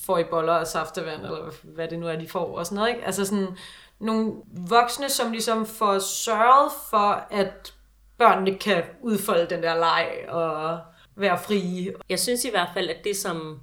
[0.07, 2.91] får I boller og saftevand, eller hvad det nu er, de får, og sådan noget,
[2.91, 3.05] ikke?
[3.05, 3.57] Altså sådan
[3.99, 4.33] nogle
[4.69, 7.75] voksne, som ligesom får sørget for, at
[8.19, 10.81] børnene kan udfolde den der leg og
[11.17, 11.95] være frie.
[12.09, 13.61] Jeg synes i hvert fald, at det som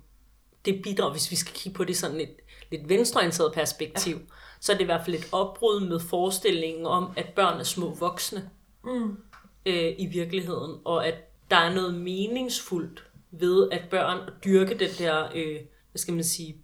[0.65, 2.35] det bidrager, hvis vi skal kigge på det sådan et
[2.71, 4.33] lidt venstreorienteret perspektiv, ja.
[4.59, 7.93] så er det i hvert fald et opbrud med forestillingen om, at børn er små
[7.93, 8.49] voksne
[8.83, 9.17] mm.
[9.65, 11.15] øh, i virkeligheden, og at
[11.51, 15.59] der er noget meningsfuldt ved, at børn dyrke den der, øh,
[15.99, 16.57] skal man sige,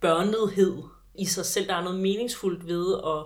[0.00, 0.82] børnethed
[1.14, 1.66] i sig selv.
[1.68, 3.24] Der er noget meningsfuldt ved at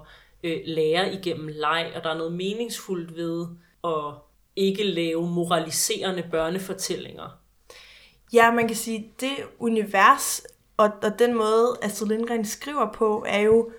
[0.50, 3.46] øh, lære igennem leg, og der er noget meningsfuldt ved
[3.84, 4.14] at
[4.56, 7.38] ikke lave moraliserende børnefortællinger.
[8.32, 10.42] Ja, man kan sige, det univers
[10.80, 13.70] og, og den måde, Astrid Lindgren skriver på, er jo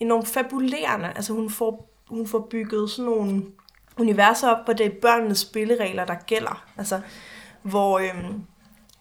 [0.00, 1.12] enormt fabulerende.
[1.16, 3.42] Altså hun får, hun får bygget sådan nogle
[3.98, 6.66] universer op, hvor det er børnenes spilleregler, der gælder.
[6.76, 7.00] Altså,
[7.62, 8.44] hvor, øhm,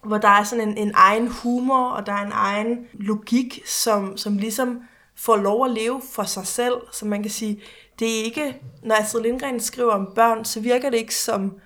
[0.04, 4.18] hvor der er sådan en, en egen humor, og der er en egen logik, som,
[4.18, 4.82] som ligesom
[5.16, 6.74] får lov at leve for sig selv.
[6.92, 7.62] Så man kan sige,
[8.00, 11.60] det er ikke, når Astrid Lindgren skriver om børn, så virker det ikke som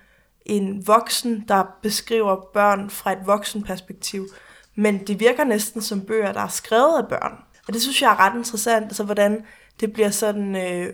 [0.46, 4.26] en voksen, der beskriver børn fra et voksenperspektiv.
[4.74, 7.32] Men det virker næsten som bøger, der er skrevet af børn.
[7.68, 9.46] Og det synes jeg er ret interessant, altså hvordan
[9.80, 10.92] det bliver sådan øh,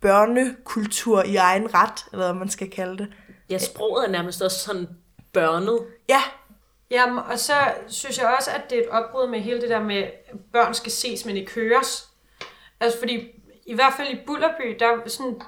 [0.00, 3.08] børnekultur i egen ret, eller hvad man skal kalde det.
[3.50, 4.88] Ja, sproget er nærmest også sådan
[5.32, 5.78] børnet.
[6.08, 6.22] Ja.
[6.90, 7.54] Jamen, og så
[7.88, 10.12] synes jeg også, at det er et opbrud med hele det der med, at
[10.52, 12.08] børn skal ses, men ikke høres.
[12.80, 13.28] Altså, fordi
[13.66, 15.40] i hvert fald i Bullerby, der er sådan,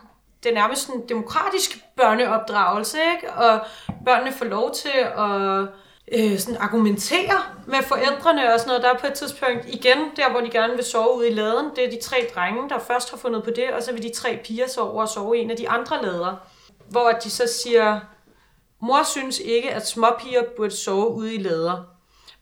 [0.42, 3.32] det er nærmest sådan en demokratisk børneopdragelse, ikke?
[3.32, 3.60] Og
[4.04, 5.68] børnene får lov til at
[6.12, 8.82] øh, sådan argumentere med forældrene og sådan noget.
[8.82, 11.70] Der er på et tidspunkt igen, der hvor de gerne vil sove ude i laden,
[11.76, 14.14] det er de tre drenge, der først har fundet på det, og så vil de
[14.14, 16.36] tre piger sove over og sove i en af de andre lader.
[16.90, 18.00] Hvor de så siger,
[18.82, 21.84] mor synes ikke, at småpiger burde sove ude i lader.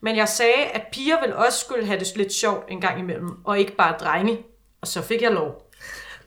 [0.01, 3.45] Men jeg sagde, at piger vel også skulle have det lidt sjovt en gang imellem,
[3.45, 4.45] og ikke bare drenge.
[4.81, 5.71] Og så fik jeg lov.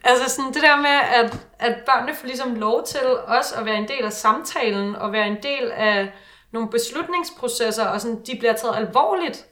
[0.05, 3.77] Altså sådan det der med, at, at børnene får ligesom lov til også at være
[3.77, 6.13] en del af samtalen, og være en del af
[6.53, 9.47] nogle beslutningsprocesser, og sådan, de bliver taget alvorligt,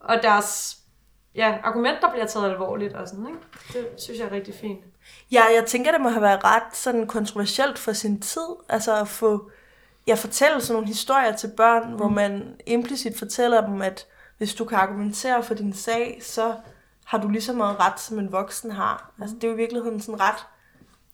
[0.00, 0.76] og deres
[1.34, 3.40] ja, argumenter bliver taget alvorligt, og sådan, ikke?
[3.72, 4.84] Det synes jeg er rigtig fint.
[5.32, 9.08] Ja, jeg tænker, det må have været ret sådan kontroversielt for sin tid, altså at
[9.08, 9.50] få,
[10.08, 11.96] ja, fortælle sådan nogle historier til børn, mm.
[11.96, 14.06] hvor man implicit fortæller dem, at
[14.38, 16.54] hvis du kan argumentere for din sag, så
[17.04, 19.12] har du lige så meget ret, som en voksen har.
[19.16, 19.22] Mm.
[19.22, 20.46] Altså, det er jo i virkeligheden sådan ret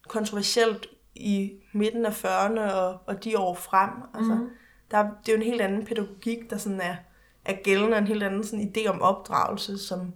[0.09, 3.91] kontroversielt i midten af 40'erne og, og de år frem.
[4.15, 4.51] Altså, mm
[4.95, 6.97] der, det er jo en helt anden pædagogik, der sådan er,
[7.45, 10.13] er gældende, en helt anden sådan idé om opdragelse, som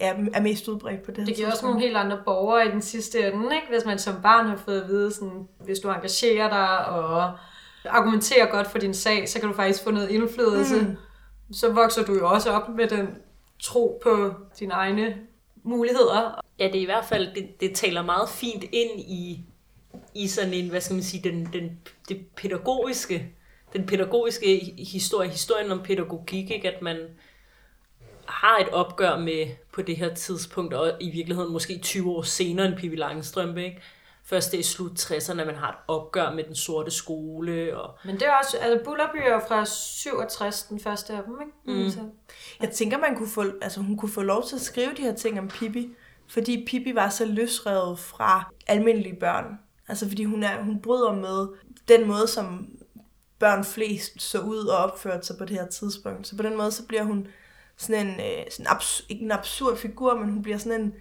[0.00, 2.82] er, er mest udbredt på det Det giver også nogle helt andre borgere i den
[2.82, 3.66] sidste ende, ikke?
[3.70, 7.32] hvis man som barn har fået at vide, sådan, hvis du engagerer dig og
[7.84, 10.80] argumenterer godt for din sag, så kan du faktisk få noget indflydelse.
[10.80, 10.96] Mm.
[11.52, 13.08] Så vokser du jo også op med den
[13.58, 15.16] tro på dine egne
[15.62, 16.40] muligheder.
[16.58, 19.44] Ja, det er i hvert fald, det, det taler meget fint ind i,
[20.14, 23.34] i sådan en, hvad skal man sige, den, den, det pædagogiske,
[23.72, 26.72] den pædagogiske historie, historien om pædagogik, ikke?
[26.72, 26.96] at man
[28.26, 32.66] har et opgør med på det her tidspunkt, og i virkeligheden måske 20 år senere
[32.66, 33.80] end Pippi Langstrømpe, ikke?
[34.26, 37.76] Først det er i slut 60'erne, man har et opgør med den sorte skole.
[37.78, 37.98] Og...
[38.04, 41.84] Men det er også, altså Bullerby er fra 67, den første af dem, ikke?
[41.84, 41.90] Mm.
[41.90, 41.98] Så,
[42.60, 45.14] Jeg tænker, man kunne få, altså, hun kunne få lov til at skrive de her
[45.14, 45.90] ting om Pippi,
[46.28, 49.58] fordi Pippi var så løsrevet fra almindelige børn.
[49.88, 51.48] Altså fordi hun, er, hun bryder med
[51.88, 52.68] den måde, som
[53.38, 56.26] børn flest så ud og opførte sig på det her tidspunkt.
[56.26, 57.26] Så på den måde, så bliver hun
[57.76, 60.94] sådan en, øh, sådan abs- ikke en absurd figur, men hun bliver sådan en,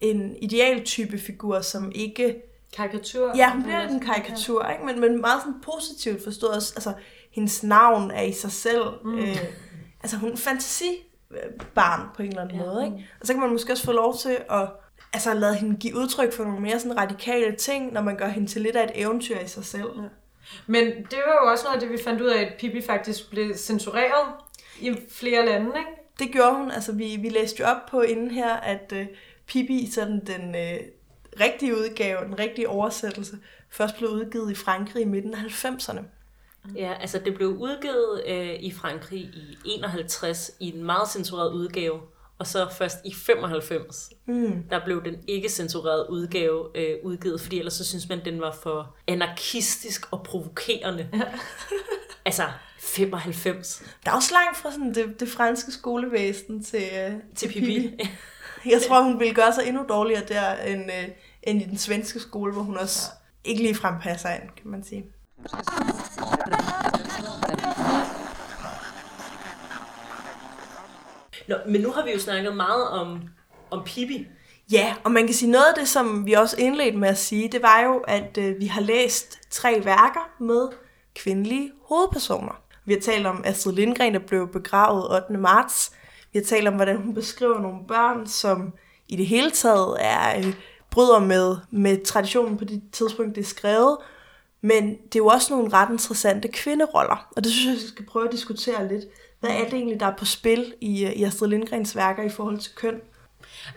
[0.00, 2.42] en idealtype figur, som ikke
[2.76, 3.32] karikatur.
[3.36, 4.84] Ja, hun bliver en karikatur, ikke?
[4.84, 6.52] Men, men meget sådan positivt forstået.
[6.52, 6.92] Altså,
[7.30, 8.84] hendes navn er i sig selv.
[9.04, 9.18] Mm.
[9.18, 9.36] Øh,
[10.02, 12.64] altså, hun er en fantasibarn på en eller anden ja.
[12.64, 13.08] måde, ikke?
[13.20, 14.68] Og så kan man måske også få lov til at
[15.12, 18.48] altså, lade hende give udtryk for nogle mere sådan radikale ting, når man gør hende
[18.48, 19.90] til lidt af et eventyr i sig selv.
[19.96, 20.08] Ja.
[20.66, 23.30] Men det var jo også noget af det, vi fandt ud af, at Pippi faktisk
[23.30, 24.34] blev censureret
[24.80, 25.90] i flere lande, ikke?
[26.18, 26.70] Det gjorde hun.
[26.70, 29.06] Altså, vi, vi læste jo op på inden her, at øh,
[29.46, 30.80] Pippi, sådan den øh,
[31.40, 33.38] rigtige udgave, den rigtige oversættelse,
[33.70, 36.00] først blev udgivet i Frankrig i midten af 90'erne.
[36.76, 42.00] Ja, altså det blev udgivet øh, i Frankrig i 51 i en meget censureret udgave,
[42.38, 44.62] og så først i 95, Mm.
[44.70, 48.52] der blev den ikke censurerede udgave øh, udgivet, fordi ellers så synes man, den var
[48.62, 51.08] for anarkistisk og provokerende.
[52.24, 52.42] altså
[52.78, 57.88] 95 Der er også langt fra sådan det, det franske skolevæsen til, øh, til Pippi.
[58.66, 61.08] Jeg tror, hun ville gøre sig endnu dårligere der, end, øh,
[61.42, 63.10] end i den svenske skole, hvor hun også
[63.44, 65.04] ikke lige passer ind, kan man sige.
[71.48, 73.22] Nå, men nu har vi jo snakket meget om,
[73.70, 74.26] om Pippi.
[74.72, 77.48] Ja, og man kan sige noget af det, som vi også indledte med at sige,
[77.52, 80.68] det var jo, at øh, vi har læst tre værker med
[81.14, 82.62] kvindelige hovedpersoner.
[82.84, 85.38] Vi har talt om Astrid Lindgren, der blev begravet 8.
[85.38, 85.92] marts.
[86.32, 88.72] Vi har talt om, hvordan hun beskriver nogle børn, som
[89.08, 90.54] i det hele taget er øh,
[90.90, 93.98] bryder med, med traditionen på det tidspunkt, det er skrevet.
[94.60, 98.06] Men det er jo også nogle ret interessante kvinderoller, og det synes jeg, vi skal
[98.06, 99.04] prøve at diskutere lidt.
[99.40, 102.28] Hvad er det egentlig, der er på spil i, øh, i Astrid Lindgrens værker i
[102.28, 103.00] forhold til køn?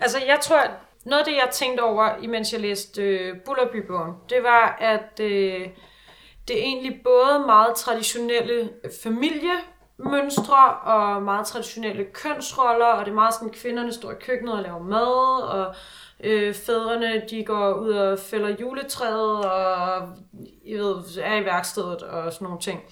[0.00, 0.70] Altså, jeg tror, at
[1.04, 5.68] noget af det, jeg tænkte over, imens jeg læste øh, Bullerbybogen, det var, at øh,
[6.48, 8.70] det er egentlig både meget traditionelle
[9.02, 9.52] familie
[9.98, 14.62] mønstre og meget traditionelle kønsroller, og det er meget sådan, kvinderne står i køkkenet og
[14.62, 15.74] laver mad, og
[16.20, 20.08] øh, fædrene de går ud og fælder juletræet og
[20.66, 22.82] jeg ved, er i værkstedet og sådan nogle ting.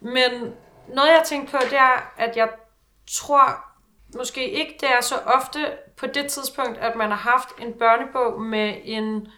[0.00, 0.54] Men
[0.88, 2.48] noget jeg tænkte på, det er, at jeg
[3.06, 3.64] tror
[4.16, 5.58] måske ikke, det er så ofte
[5.96, 9.28] på det tidspunkt, at man har haft en børnebog med en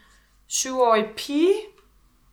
[0.47, 1.55] syvårig pige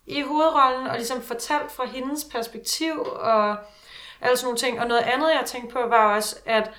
[0.05, 3.55] i hovedrollen, og ligesom fortalt fra hendes perspektiv, og
[4.21, 4.79] alle sådan nogle ting.
[4.79, 6.71] Og noget andet, jeg tænkte på, var også, at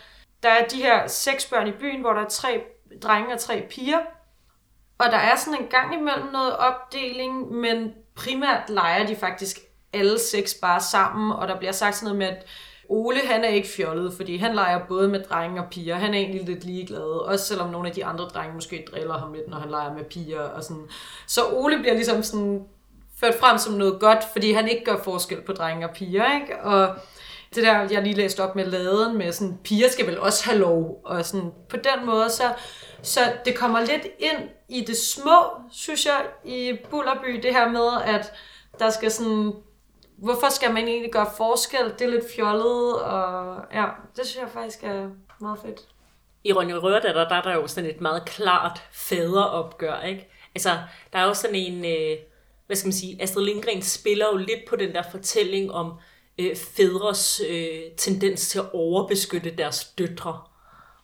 [0.42, 2.62] der er de her seks børn i byen, hvor der er tre
[3.02, 3.98] drenge og tre piger.
[4.98, 9.58] Og der er sådan en gang imellem noget opdeling, men primært leger de faktisk
[9.92, 12.46] alle seks bare sammen, og der bliver sagt sådan noget med, at
[12.92, 15.96] Ole, han er ikke fjollet, fordi han leger både med drenge og piger.
[15.96, 19.32] Han er egentlig lidt ligeglad, også selvom nogle af de andre drenge måske driller ham
[19.32, 20.88] lidt, når han leger med piger og sådan.
[21.26, 22.64] Så Ole bliver ligesom sådan
[23.20, 26.62] ført frem som noget godt, fordi han ikke gør forskel på drenge og piger, ikke?
[26.62, 26.96] Og
[27.54, 30.58] det der, jeg lige læste op med laden med sådan, piger skal vel også have
[30.58, 32.52] lov, og sådan, på den måde, så,
[33.02, 35.38] så det kommer lidt ind i det små,
[35.70, 38.32] synes jeg, i Bullerby, det her med, at
[38.78, 39.52] der skal sådan,
[40.16, 43.86] hvorfor skal man egentlig gøre forskel, det er lidt fjollet, og ja,
[44.16, 45.08] det synes jeg faktisk er
[45.40, 45.80] meget fedt.
[46.44, 50.30] I Ronja Rørdatter, der er der jo sådan et meget klart faderopgør, ikke?
[50.54, 50.70] Altså,
[51.12, 52.18] der er jo sådan en, øh,
[52.66, 55.92] hvad skal man sige, Astrid Lindgren spiller jo lidt på den der fortælling om
[56.40, 60.40] øh, fædres øh, tendens til at overbeskytte deres døtre.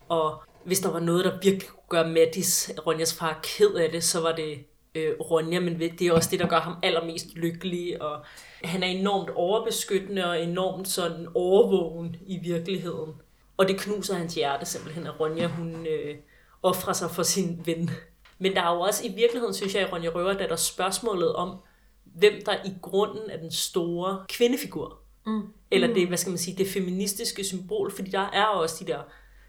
[0.09, 4.05] Og hvis der var noget, der virkelig kunne gøre Mattis, Ronjas far, ked af det,
[4.05, 4.59] så var det
[4.95, 8.25] øh, Ronja, men det er også det, der gør ham allermest lykkelig, og
[8.65, 13.13] han er enormt overbeskyttende og enormt sådan overvågen i virkeligheden.
[13.57, 16.15] Og det knuser hans hjerte simpelthen, at Ronja, hun øh,
[16.63, 17.91] offrer sig for sin ven.
[18.39, 21.35] Men der er jo også i virkeligheden, synes jeg, i Ronja Røver, der er spørgsmålet
[21.35, 21.59] om,
[22.05, 24.99] hvem der i grunden er den store kvindefigur.
[25.27, 25.43] Mm.
[25.71, 29.01] Eller det, hvad skal man sige, det feministiske symbol, fordi der er også de der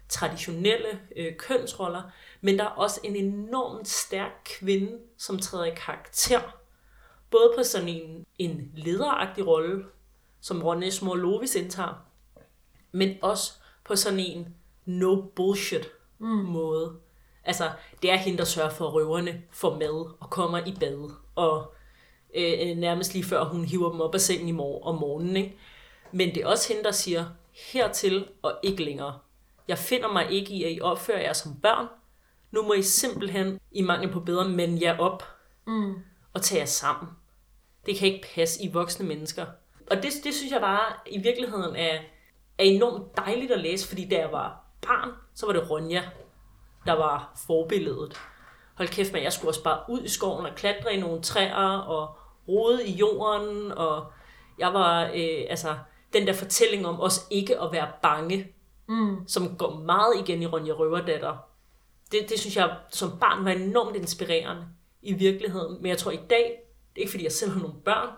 [0.08, 2.02] traditionelle øh, kønsroller,
[2.40, 6.40] men der er også en enormt stærk kvinde, som træder i karakter,
[7.30, 9.84] Både på sådan en, en lederagtig rolle,
[10.40, 10.56] som
[11.02, 12.04] mor Lovis indtager,
[12.92, 13.52] men også
[13.84, 15.88] på sådan en no bullshit
[16.18, 16.26] mm.
[16.26, 16.96] måde.
[17.44, 17.70] Altså,
[18.02, 21.10] det er hende, der sørger for, at røverne får mad og kommer i bad.
[21.34, 21.74] Og
[22.34, 25.36] øh, nærmest lige før hun hiver dem op af sengen i mor- om morgenen.
[25.36, 25.56] Ikke?
[26.12, 27.24] Men det er også hende, der siger,
[27.72, 29.18] hertil og ikke længere.
[29.68, 31.86] Jeg finder mig ikke i, at I opfører jer som børn.
[32.50, 35.22] Nu må I simpelthen, i mangel på bedre, mænd jer op
[35.66, 35.94] mm.
[36.32, 37.12] og tage jer sammen.
[37.86, 39.46] Det kan ikke passe i voksne mennesker.
[39.90, 41.98] Og det, det synes jeg bare i virkeligheden er,
[42.58, 46.02] er enormt dejligt at læse, fordi da jeg var barn, så var det Ronja,
[46.86, 48.20] der var forbilledet.
[48.74, 51.78] Hold kæft, men jeg skulle også bare ud i skoven og klatre i nogle træer
[51.78, 52.18] og
[52.48, 54.12] rode i jorden, og
[54.58, 55.76] jeg var, øh, altså,
[56.12, 58.52] den der fortælling om os ikke at være bange,
[58.88, 59.16] mm.
[59.26, 61.36] som går meget igen i Ronja Røverdatter.
[62.12, 64.66] Det, det synes jeg som barn var enormt inspirerende
[65.02, 65.82] i virkeligheden.
[65.82, 66.60] Men jeg tror i dag,
[66.94, 68.08] det er ikke fordi jeg selv har nogle børn,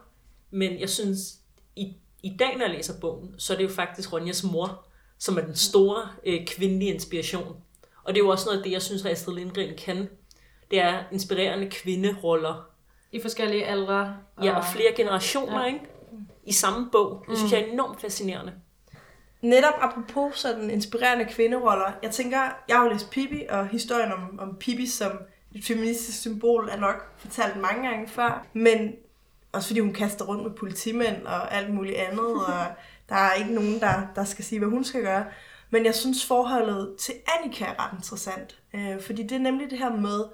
[0.51, 1.39] men jeg synes
[1.77, 4.87] i, i dag, når jeg læser bogen, så er det jo faktisk Ronjas mor,
[5.19, 7.57] som er den store øh, kvindelige inspiration.
[8.05, 10.09] Og det er jo også noget af det, jeg synes, at Astrid Lindgren kan.
[10.71, 12.67] Det er inspirerende kvinderoller.
[13.13, 14.17] I forskellige aldre.
[14.37, 14.45] Og...
[14.45, 15.67] Ja, og flere generationer, ja.
[15.67, 15.81] ikke?
[16.45, 17.25] I samme bog.
[17.29, 17.59] Det synes mm.
[17.59, 18.53] jeg er enormt fascinerende.
[19.43, 21.93] Netop apropos sådan inspirerende kvinderoller.
[22.03, 25.13] Jeg tænker, jeg har jo læst Pippi, og historien om, om Pippi som
[25.55, 28.47] et feministisk symbol er nok fortalt mange gange før.
[28.53, 28.93] Men
[29.53, 32.67] også fordi hun kaster rundt med politimænd og alt muligt andet, og
[33.09, 35.25] der er ikke nogen, der, der skal sige, hvad hun skal gøre.
[35.71, 38.59] Men jeg synes, forholdet til Annika er ret interessant.
[38.75, 40.25] Øh, fordi det er nemlig det her med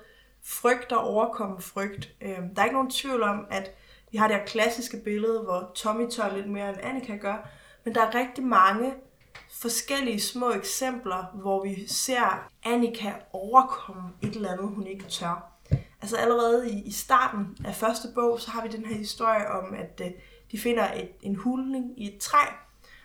[0.44, 2.10] frygt og overkomme frygt.
[2.20, 3.76] Øh, der er ikke nogen tvivl om, at
[4.12, 7.48] vi har det her klassiske billede, hvor Tommy tør lidt mere, end Annika gør.
[7.84, 8.94] Men der er rigtig mange
[9.50, 15.52] forskellige små eksempler, hvor vi ser Annika overkomme et eller andet, hun ikke tør.
[16.02, 19.74] Altså allerede i, i starten af første bog, så har vi den her historie om,
[19.74, 20.10] at øh,
[20.52, 22.46] de finder et, en hulning i et træ,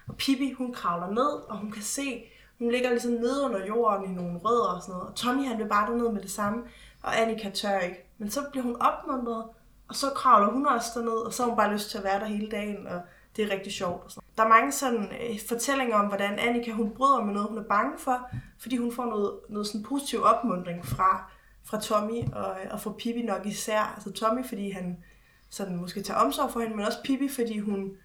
[0.08, 2.24] og Pippi, hun kravler ned, og hun kan se,
[2.60, 5.10] hun ligger ligesom nede under jorden i nogle rødder og sådan noget.
[5.10, 6.64] Og Tommy, han vil bare ned med det samme,
[7.04, 8.06] og Annika tør ikke.
[8.18, 9.46] Men så bliver hun opmuntret,
[9.92, 12.20] og så kravler hun også derned, og så har hun bare lyst til at være
[12.20, 13.02] der hele dagen, og
[13.36, 14.04] det er rigtig sjovt.
[14.06, 14.28] Og sådan.
[14.38, 17.64] Der er mange sådan øh, fortællinger om, hvordan Annika hun bryder med noget, hun er
[17.64, 21.32] bange for, fordi hun får noget, noget sådan positiv opmundring fra,
[21.64, 23.94] fra Tommy, og, og fra Pippi nok især.
[23.96, 25.04] Altså Tommy, fordi han
[25.50, 27.98] sådan måske tager omsorg for hende, men også Pippi, fordi hun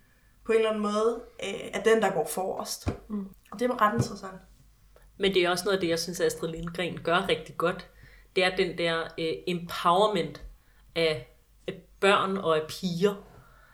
[0.45, 2.89] på en eller anden måde øh, er den, der går forrest.
[3.09, 3.29] Mm.
[3.51, 4.41] Og det er ret interessant.
[5.19, 7.91] Men det er også noget af det, jeg synes, Astrid Lindgren gør rigtig godt.
[8.37, 10.43] Det er den der øh, empowerment
[10.95, 11.36] af, af
[12.07, 13.15] børn og af piger.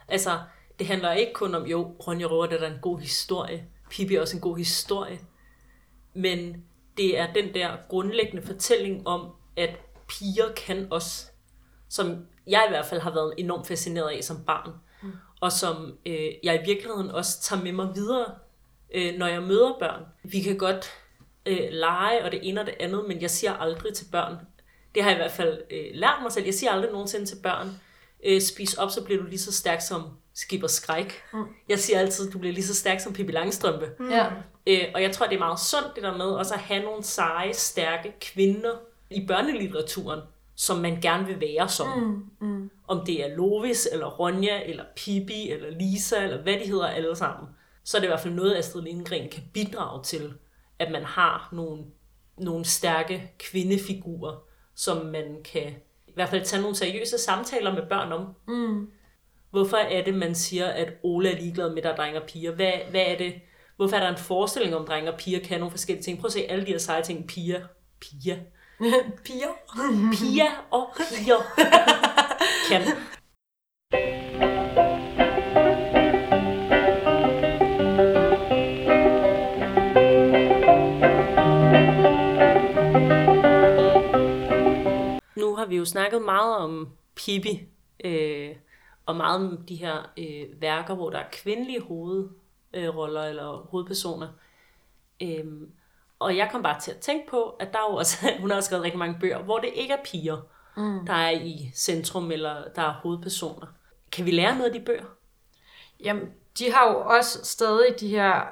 [0.09, 0.41] Altså,
[0.79, 3.67] det handler ikke kun om, jo, Ronja Røver, det er en god historie.
[3.91, 5.21] Pippi er også en god historie.
[6.15, 6.65] Men
[6.97, 9.71] det er den der grundlæggende fortælling om, at
[10.09, 11.27] piger kan også,
[11.89, 15.13] som jeg i hvert fald har været enormt fascineret af som barn, mm.
[15.41, 18.35] og som øh, jeg i virkeligheden også tager med mig videre,
[18.95, 20.03] øh, når jeg møder børn.
[20.23, 20.91] Vi kan godt
[21.47, 24.37] øh, lege og det ene og det andet, men jeg siger aldrig til børn,
[24.95, 27.37] det har jeg i hvert fald øh, lært mig selv, jeg siger aldrig nogensinde til
[27.43, 27.81] børn,
[28.23, 30.03] øh, spis op, så bliver du lige så stærk som
[30.35, 31.23] skipper skræk.
[31.33, 31.45] Mm.
[31.69, 33.91] Jeg siger altid, du bliver lige så stærk som Pippi Langstrømpe.
[33.99, 34.11] Mm.
[34.11, 34.27] Ja.
[34.67, 37.03] Øh, og jeg tror, det er meget sundt det der med også at have nogle
[37.03, 38.73] seje, stærke kvinder
[39.11, 40.21] i børnelitteraturen,
[40.57, 41.99] som man gerne vil være som.
[41.99, 42.49] Mm.
[42.49, 42.71] Mm.
[42.89, 47.17] Om det er Lovis, eller Ronja, eller Pippi, eller Lisa, eller hvad de hedder alle
[47.17, 47.49] sammen.
[47.85, 50.35] Så er det i hvert fald noget, Astrid Lindgren kan bidrage til,
[50.79, 51.85] at man har nogle,
[52.39, 54.37] nogle stærke kvindefigurer,
[54.75, 55.75] som man kan
[56.13, 58.27] i hvert fald tage nogle seriøse samtaler med børn om.
[58.49, 58.89] Mm.
[59.51, 62.27] Hvorfor er det, man siger, at Ola er ligeglad med, at der er drenge og
[62.29, 62.53] piger?
[62.55, 63.35] Hvad, hvad er det?
[63.77, 66.19] Hvorfor er der en forestilling om, drenge og piger kan nogle forskellige ting?
[66.19, 67.27] Prøv at se alle de her seje ting.
[67.27, 67.61] Piger.
[68.01, 68.37] Piger.
[69.27, 69.53] piger.
[70.13, 71.39] piger og piger.
[72.69, 72.83] kan.
[85.63, 87.69] Har vi jo snakket meget om Pippi,
[88.05, 88.57] øh,
[89.07, 94.29] og meget om de her øh, værker, hvor der er kvindelige hovedroller øh, eller hovedpersoner.
[95.23, 95.71] Øhm,
[96.19, 98.61] og jeg kom bare til at tænke på, at der er jo også, hun har
[98.61, 100.41] skrevet rigtig mange bøger, hvor det ikke er piger,
[100.77, 101.07] mm.
[101.07, 103.67] der er i centrum, eller der er hovedpersoner.
[104.13, 105.05] Kan vi lære noget af de bøger?
[106.05, 108.43] Jamen, de har jo også stadig de her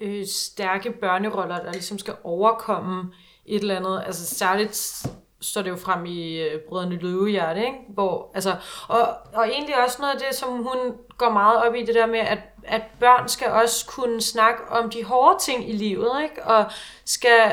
[0.00, 3.12] øh, stærke børneroller, der ligesom skal overkomme
[3.44, 4.02] et eller andet.
[4.06, 5.06] Altså særligt
[5.44, 7.78] står det jo frem i øh, Brødrene Løvehjerte, ikke?
[7.88, 8.56] Hvor, altså,
[8.88, 10.78] og, og egentlig også noget af det, som hun
[11.18, 14.90] går meget op i, det der med, at, at børn skal også kunne snakke om
[14.90, 16.44] de hårde ting i livet, ikke?
[16.44, 16.64] Og
[17.04, 17.52] skal,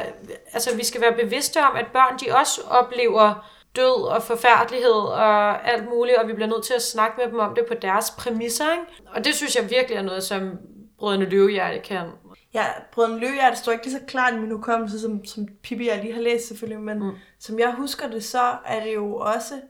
[0.54, 5.70] altså, vi skal være bevidste om, at børn, de også oplever død og forfærdelighed og
[5.72, 8.12] alt muligt, og vi bliver nødt til at snakke med dem om det på deres
[8.12, 8.72] præmisser.
[8.72, 8.86] Ikke?
[9.16, 10.52] Og det synes jeg virkelig er noget, som
[11.00, 12.06] Brødrene Løvehjerte kan.
[12.54, 16.02] Ja, Brødrene Løvehjerte står ikke lige så klart i min hukommelse, som, som Pippi jeg
[16.02, 17.12] lige har læst selvfølgelig, men mm.
[17.40, 19.62] som jeg husker det, så er det jo også,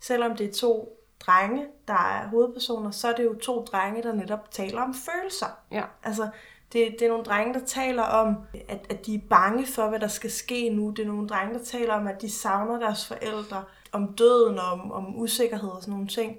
[0.00, 4.12] selvom det er to drenge, der er hovedpersoner, så er det jo to drenge, der
[4.12, 5.46] netop taler om følelser.
[5.70, 5.82] Ja.
[6.02, 6.28] Altså,
[6.72, 8.36] det, det er nogle drenge, der taler om,
[8.68, 10.90] at, at de er bange for, hvad der skal ske nu.
[10.90, 14.92] Det er nogle drenge, der taler om, at de savner deres forældre, om døden, om,
[14.92, 16.36] om usikkerhed og sådan nogle ting.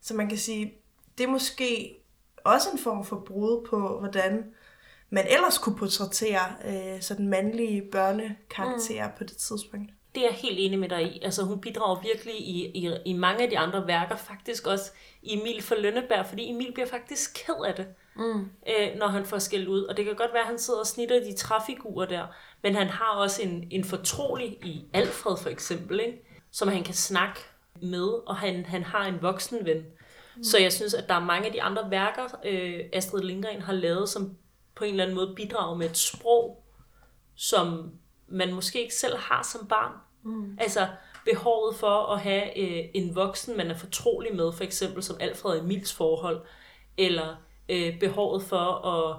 [0.00, 0.74] Så man kan sige,
[1.18, 1.98] det er måske
[2.44, 4.44] også en form for brud på, hvordan
[5.10, 9.12] man ellers kunne portrættere øh, sådan mandlige børnekarakterer mm.
[9.18, 9.90] på det tidspunkt.
[10.14, 11.20] Det er jeg helt enig med dig i.
[11.22, 14.90] Altså, hun bidrager virkelig i, i, i mange af de andre værker, faktisk også
[15.22, 17.86] i Emil for Lønneberg, fordi Emil bliver faktisk ked af det,
[18.16, 18.40] mm.
[18.40, 19.82] øh, når han får skældt ud.
[19.82, 22.26] Og det kan godt være, at han sidder og snitter de træfigurer der,
[22.62, 26.22] men han har også en, en fortrolig i Alfred for eksempel, ikke?
[26.50, 27.40] som han kan snakke
[27.82, 29.76] med, og han, han har en voksen ven.
[30.36, 30.44] Mm.
[30.44, 33.72] Så jeg synes, at der er mange af de andre værker, øh, Astrid Lindgren har
[33.72, 34.36] lavet, som
[34.76, 36.62] på en eller anden måde bidrager med et sprog,
[37.34, 37.92] som
[38.28, 39.92] man måske ikke selv har som barn.
[40.22, 40.58] Mm.
[40.60, 40.88] Altså
[41.24, 45.60] behovet for at have øh, en voksen, man er fortrolig med, for eksempel som Alfred
[45.60, 46.40] Emils forhold,
[46.96, 47.36] eller
[47.68, 49.16] øh, behovet for at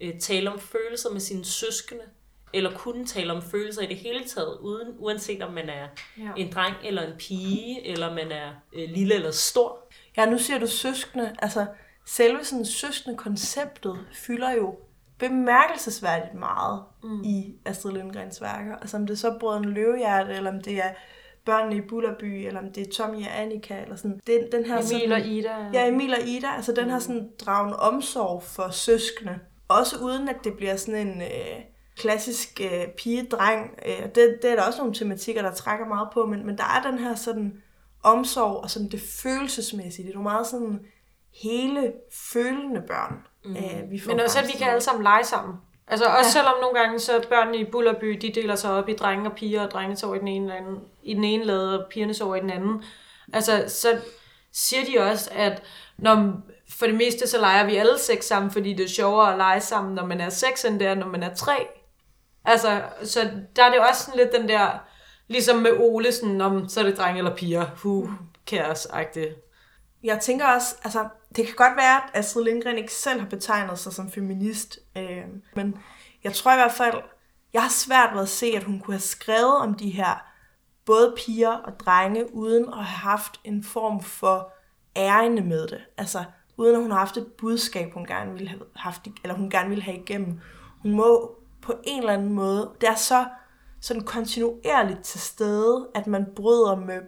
[0.00, 2.04] øh, tale om følelser med sine søskende,
[2.52, 5.88] eller kunne tale om følelser i det hele taget, uden, uanset om man er
[6.18, 6.32] ja.
[6.36, 9.78] en dreng eller en pige, eller man er øh, lille eller stor.
[10.16, 11.36] Ja, nu siger du søskende.
[11.38, 11.66] Altså,
[12.06, 14.78] selve sådan søskende konceptet fylder jo
[15.20, 17.22] bemærkelsesværdigt meget mm.
[17.24, 18.76] i Astrid Lindgrens værker.
[18.76, 20.90] Altså om det er så Brødren Løvehjerte, eller om det er
[21.44, 24.20] børnene i Bullerby, eller om det er Tommy og Annika, eller sådan.
[24.26, 25.70] Det, den her Emil sådan, og Ida.
[25.72, 26.46] Ja, Emil og Ida.
[26.56, 26.90] Altså den mm.
[26.90, 29.38] har sådan dragen omsorg for søskende.
[29.68, 31.60] Også uden at det bliver sådan en øh,
[31.96, 33.78] klassisk øh, pige-dreng.
[33.86, 36.64] Øh, det, det er der også nogle tematikker, der trækker meget på, men, men der
[36.64, 37.62] er den her sådan
[38.02, 40.06] omsorg og sådan det følelsesmæssige.
[40.06, 40.80] Det er nogle meget sådan
[41.42, 41.92] hele
[42.32, 43.26] følende børn.
[43.44, 43.56] Mm.
[43.56, 45.54] Øh, vi får Men også, at vi kan alle sammen lege sammen.
[45.86, 46.42] Altså også ja.
[46.42, 49.62] selvom nogle gange, så børnene i Bullerby, de deler sig op i drenge og piger,
[49.62, 52.40] og drenge sover i den ene, anden, i den ene lade, og pigerne sover i
[52.40, 52.84] den anden.
[53.32, 54.00] Altså, så
[54.52, 55.62] siger de også, at
[55.98, 56.32] når,
[56.78, 59.60] for det meste, så leger vi alle seks sammen, fordi det er sjovere at lege
[59.60, 61.66] sammen, når man er seks, end det er, når man er tre.
[62.44, 64.68] Altså, så der er det også sådan lidt den der,
[65.28, 68.08] ligesom med Ole, sådan, om så er det drenge eller piger, who
[68.50, 69.50] cares-agtigt.
[70.02, 71.04] Jeg tænker også, altså,
[71.36, 75.24] det kan godt være, at Astrid Lindgren ikke selv har betegnet sig som feminist, øh,
[75.56, 75.76] men
[76.24, 77.02] jeg tror i hvert fald,
[77.52, 80.30] jeg har svært ved at se, at hun kunne have skrevet om de her
[80.84, 84.52] både piger og drenge, uden at have haft en form for
[84.96, 85.80] ærende med det.
[85.96, 86.24] Altså,
[86.56, 89.68] uden at hun har haft et budskab, hun gerne ville have haft, eller hun gerne
[89.68, 90.40] ville have igennem.
[90.82, 93.26] Hun må på en eller anden måde, det er så
[93.80, 97.00] sådan kontinuerligt til stede, at man bryder med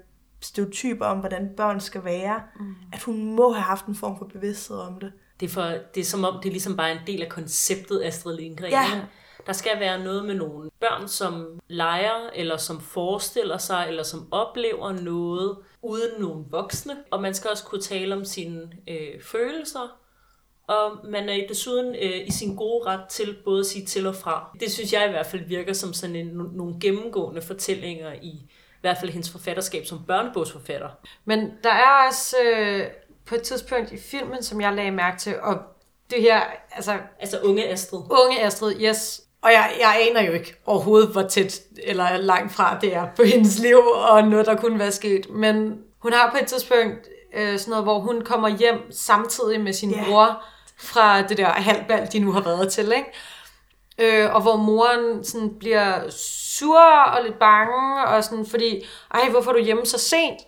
[0.43, 2.75] stereotyper om, hvordan børn skal være, mm.
[2.93, 5.13] at hun må have haft en form for bevidsthed om det.
[5.41, 5.63] Det er, for,
[5.95, 8.71] det er som om, det er ligesom bare en del af konceptet Astrid Lindgren.
[8.71, 9.01] Ja.
[9.47, 14.29] Der skal være noget med nogle børn, som leger, eller som forestiller sig, eller som
[14.31, 16.97] oplever noget uden nogle voksne.
[17.11, 19.99] Og man skal også kunne tale om sine øh, følelser,
[20.67, 24.15] og man er desuden øh, i sin gode ret til både at sige til og
[24.15, 24.57] fra.
[24.61, 28.49] Det synes jeg i hvert fald virker som sådan en, nogle gennemgående fortællinger i i
[28.83, 30.89] hvert fald hendes forfatterskab som børnebogsforfatter.
[31.25, 32.87] Men der er også øh,
[33.27, 35.59] på et tidspunkt i filmen, som jeg lagde mærke til, og
[36.11, 36.41] det her,
[36.73, 36.99] altså...
[37.21, 38.01] Altså unge Astrid.
[38.11, 39.21] Unge Astrid, yes.
[39.43, 43.23] Og jeg, jeg aner jo ikke overhovedet, hvor tæt eller langt fra det er på
[43.23, 45.31] hendes liv, og noget, der kunne være sket.
[45.31, 49.73] Men hun har på et tidspunkt øh, sådan noget, hvor hun kommer hjem samtidig med
[49.73, 50.07] sin yeah.
[50.07, 50.45] bror
[50.79, 53.13] fra det der halvbal, de nu har været til, ikke?
[53.99, 56.11] Øh, og hvor moren sådan bliver
[56.49, 58.85] sur og lidt bange, og sådan, fordi,
[59.15, 60.39] ej, hvorfor er du hjemme så sent?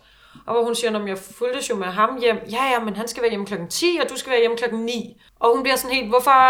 [0.46, 2.36] Og hvor hun siger, at jeg fulgte jo med ham hjem.
[2.50, 4.80] Ja, ja, men han skal være hjemme klokken 10, og du skal være hjemme klokken
[4.80, 5.20] 9.
[5.40, 6.40] Og hun bliver sådan helt, hvorfor,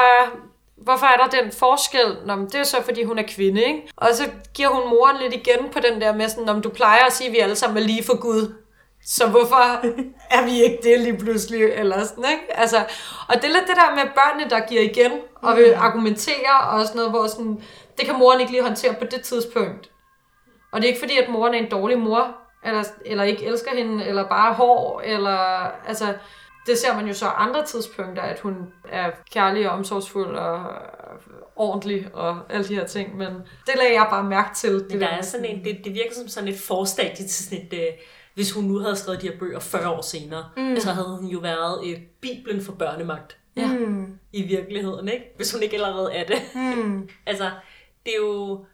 [0.77, 2.17] hvorfor er der den forskel?
[2.27, 3.89] Nå, det er så, fordi hun er kvinde, ikke?
[3.97, 7.05] Og så giver hun moren lidt igen på den der med sådan, om du plejer
[7.07, 8.55] at sige, at vi alle sammen er lige for Gud.
[9.07, 9.57] Så hvorfor
[10.31, 11.63] er vi ikke det lige pludselig?
[11.63, 12.59] Eller sådan, ikke?
[12.59, 12.79] Altså,
[13.29, 16.87] og det er lidt det der med børnene, der giver igen og vil argumentere og
[16.87, 17.63] sådan noget, hvor sådan,
[17.99, 19.91] det kan moren ikke lige håndtere på det tidspunkt.
[20.73, 23.77] Og det er ikke fordi, at moren er en dårlig mor, eller, eller ikke elsker
[23.77, 25.39] hende, eller bare hård, eller
[25.89, 26.15] altså,
[26.67, 28.57] det ser man jo så andre tidspunkter, at hun
[28.89, 30.65] er kærlig og omsorgsfuld og
[31.57, 33.29] ordentlig og alle de her ting, men
[33.67, 34.73] det lagde jeg bare mærke til.
[34.73, 37.67] Det men der er sådan en, det, det virker som sådan et forstadie til sådan
[37.67, 37.93] et, øh,
[38.35, 40.77] hvis hun nu havde skrevet de her bøger 40 år senere, mm.
[40.81, 43.37] så havde hun jo været øh, Bibelen for børnemagt.
[43.57, 43.79] Ja.
[43.79, 44.19] Mm.
[44.33, 45.25] I virkeligheden, ikke?
[45.37, 46.39] Hvis hun ikke allerede er det.
[46.55, 47.09] Mm.
[47.27, 47.51] altså,
[48.05, 48.65] det er jo...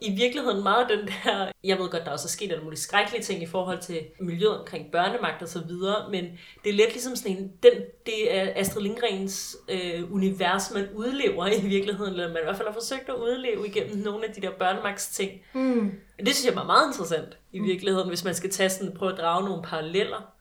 [0.00, 3.22] i virkeligheden meget den der, jeg ved godt, der også er sket alle mulige skrækkelige
[3.22, 6.24] ting i forhold til miljøet omkring børnemagt og så videre, men
[6.64, 7.72] det er lidt ligesom sådan en, den,
[8.06, 12.68] det er Astrid Lindgrens øh, univers, man udlever i virkeligheden, eller man i hvert fald
[12.68, 15.40] har forsøgt at udleve igennem nogle af de der børnemagts ting.
[15.52, 15.92] Mm.
[16.18, 19.18] Det synes jeg var meget interessant i virkeligheden, hvis man skal tage sådan, prøve at
[19.18, 20.32] drage nogle paralleller.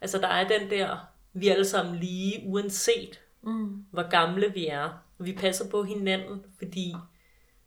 [0.00, 0.96] Altså der er den der,
[1.32, 3.84] vi er alle sammen lige, uanset mm.
[3.90, 4.88] hvor gamle vi er.
[5.18, 6.94] Vi passer på hinanden, fordi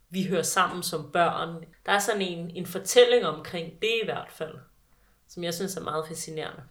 [0.10, 1.64] vi hører sammen som børn.
[1.86, 4.55] Der er sådan en, en fortælling omkring det i hvert fald,
[5.30, 6.64] som jeg synes er meget fascinerende.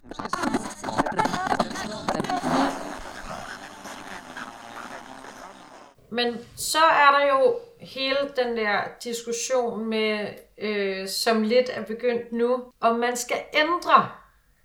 [6.11, 10.29] Men så er der jo hele den der diskussion med,
[10.59, 14.09] øh, som lidt er begyndt nu, om man skal ændre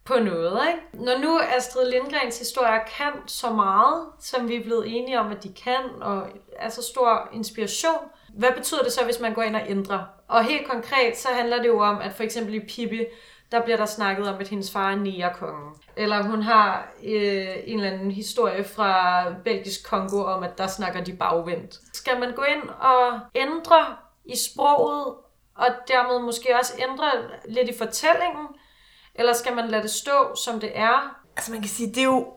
[0.05, 0.59] på noget.
[0.67, 1.05] Ikke?
[1.05, 5.43] Når nu Astrid Lindgrens historier kan så meget, som vi er blevet enige om, at
[5.43, 7.99] de kan, og er så stor inspiration,
[8.37, 9.99] hvad betyder det så, hvis man går ind og ændrer?
[10.27, 13.05] Og helt konkret, så handler det jo om, at for eksempel i Pippi,
[13.51, 15.73] der bliver der snakket om, at hendes far er nærekongen.
[15.95, 21.03] Eller hun har øh, en eller anden historie fra Belgisk Kongo om, at der snakker
[21.03, 21.75] de bagvendt.
[21.93, 23.85] Skal man gå ind og ændre
[24.25, 25.15] i sproget,
[25.55, 27.11] og dermed måske også ændre
[27.45, 28.47] lidt i fortællingen?
[29.15, 31.21] Eller skal man lade det stå, som det er?
[31.37, 32.33] Altså man kan sige, det er jo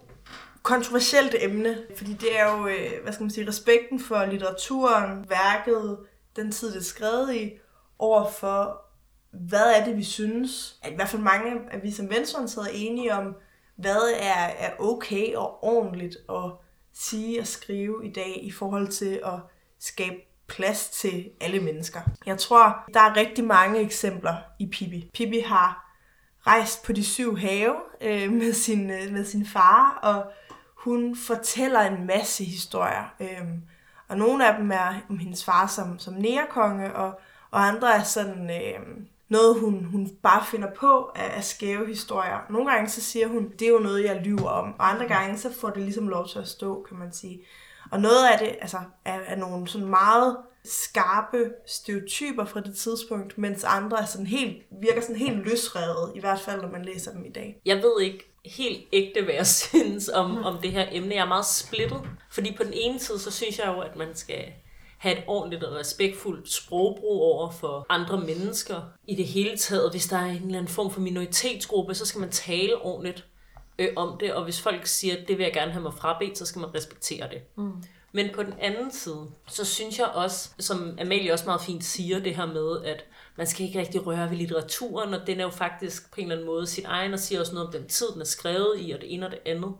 [0.64, 5.98] kontroversielt emne, fordi det er jo, øh, hvad skal man sige, respekten for litteraturen, værket,
[6.36, 7.52] den tid, det er skrevet i,
[7.98, 8.80] over for,
[9.30, 12.74] hvad er det, vi synes, at i hvert fald mange af vi som venstreorienterede er
[12.74, 13.36] enige om,
[13.76, 16.50] hvad er, er okay og ordentligt at
[16.92, 19.40] sige og skrive i dag i forhold til at
[19.80, 22.00] skabe plads til alle mennesker.
[22.26, 25.10] Jeg tror, der er rigtig mange eksempler i Pippi.
[25.14, 25.84] Pippi har
[26.46, 30.32] rejst på de syv have øh, med, sin, øh, med sin far, og
[30.85, 33.14] hun fortæller en masse historier.
[33.20, 33.49] Øh,
[34.09, 37.20] og nogle af dem er om hendes far som, som nærekonge, og,
[37.51, 38.80] og andre er sådan øh,
[39.28, 42.47] noget, hun, hun bare finder på af, af skæve historier.
[42.51, 45.39] Nogle gange så siger hun, det er jo noget, jeg lyver om, og andre gange
[45.39, 47.41] så får det ligesom lov til at stå, kan man sige.
[47.91, 53.38] Og noget af det altså, er, er nogle sådan meget skarpe stereotyper fra det tidspunkt,
[53.38, 57.12] mens andre er sådan helt, virker sådan helt løsrevet, i hvert fald når man læser
[57.12, 57.60] dem i dag.
[57.64, 61.14] Jeg ved ikke helt ægte, hvad jeg synes om, om det her emne.
[61.14, 62.00] Jeg er meget splittet,
[62.30, 64.44] fordi på den ene side, så synes jeg jo, at man skal
[64.98, 68.82] have et ordentligt og respektfuldt sprogbrug over for andre mennesker.
[69.06, 72.20] I det hele taget, hvis der er en eller anden form for minoritetsgruppe, så skal
[72.20, 73.26] man tale ordentligt
[73.78, 76.38] øh, om det, og hvis folk siger, at det vil jeg gerne have mig frabedt,
[76.38, 77.42] så skal man respektere det.
[77.56, 77.72] Mm.
[78.14, 82.18] Men på den anden side, så synes jeg også, som Amalie også meget fint siger,
[82.18, 83.04] det her med, at
[83.36, 86.34] man skal ikke rigtig røre ved litteraturen, og den er jo faktisk på en eller
[86.34, 88.90] anden måde sin egen, og siger også noget om den tid, den er skrevet i,
[88.90, 89.72] og det ene og det andet.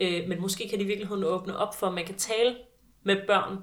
[0.00, 2.56] Øh, men måske kan det i virkeligheden åbne op for, at man kan tale
[3.02, 3.58] med børn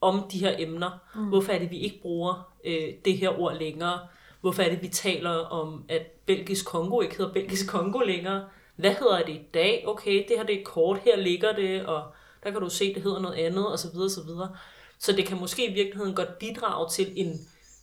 [0.00, 0.90] om de her emner.
[1.14, 1.28] Mm.
[1.28, 3.98] Hvorfor er det, vi ikke bruger øh, det her ord længere?
[4.40, 8.44] Hvorfor er det, vi taler om, at Belgisk Kongo ikke hedder Belgisk Kongo længere?
[8.76, 9.84] Hvad hedder det i dag?
[9.86, 12.02] Okay, det her det er kort, her ligger det, og
[12.44, 14.56] der kan du se, det hedder noget andet, og så videre, så videre.
[14.98, 17.40] Så det kan måske i virkeligheden godt bidrage til en,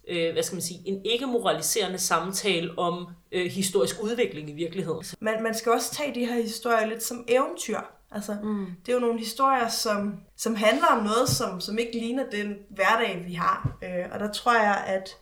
[0.08, 5.04] øh, hvad skal man sige, en ikke-moraliserende samtale om øh, historisk udvikling i virkeligheden.
[5.20, 7.80] Man, man skal også tage de her historier lidt som eventyr.
[8.12, 8.66] Altså, mm.
[8.86, 12.56] Det er jo nogle historier, som, som handler om noget, som, som ikke ligner den
[12.70, 13.78] hverdag, vi har.
[13.84, 15.18] Øh, og der tror jeg, at,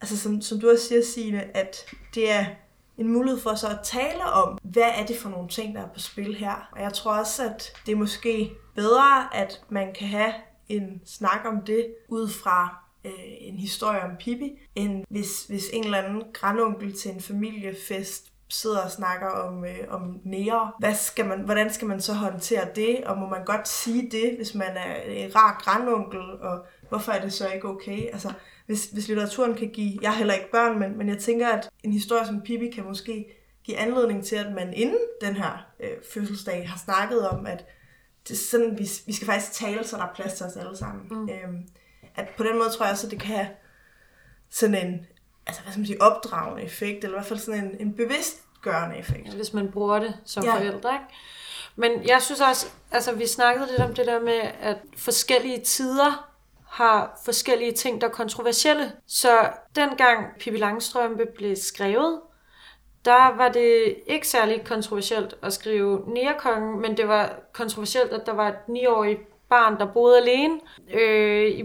[0.00, 1.76] altså, som, som du også siger, Signe, at
[2.14, 2.46] det er
[3.00, 5.88] en mulighed for så at tale om, hvad er det for nogle ting, der er
[5.94, 6.68] på spil her.
[6.72, 10.32] Og jeg tror også, at det er måske bedre, at man kan have
[10.68, 15.84] en snak om det ud fra øh, en historie om Pippi, end hvis, hvis en
[15.84, 20.72] eller anden grandonkel til en familiefest sidder og snakker om, øh, om nære.
[20.78, 24.36] Hvad skal man, hvordan skal man så håndtere det, og må man godt sige det,
[24.36, 28.06] hvis man er en rar grandonkel, og hvorfor er det så ikke okay?
[28.12, 28.32] Altså,
[28.70, 31.70] hvis, hvis litteraturen kan give, jeg har heller ikke børn, men, men jeg tænker, at
[31.82, 33.26] en historie som Pippi kan måske
[33.64, 37.64] give anledning til, at man inden den her øh, fødselsdag har snakket om, at
[38.28, 40.76] det er sådan, vi, vi skal faktisk tale, så der er plads til os alle
[40.76, 41.06] sammen.
[41.10, 41.28] Mm.
[41.28, 41.68] Øhm,
[42.16, 43.48] at på den måde tror jeg også, at det kan have
[44.50, 45.06] sådan en
[45.46, 48.96] altså, hvad skal man sige, opdragende effekt, eller i hvert fald sådan en, en bevidstgørende
[48.96, 49.26] effekt.
[49.26, 50.54] Ja, hvis man bruger det som ja.
[50.54, 51.04] forældre, ikke?
[51.76, 56.29] Men jeg synes også, altså vi snakkede lidt om det der med, at forskellige tider
[56.70, 58.92] har forskellige ting, der er kontroversielle.
[59.06, 59.30] Så
[59.76, 62.20] dengang Pippi Langstrømpe blev skrevet,
[63.04, 68.32] der var det ikke særlig kontroversielt at skrive Nærkongen, men det var kontroversielt, at der
[68.32, 70.60] var et 9-årigt barn, der boede alene.
[70.94, 71.64] Øh, I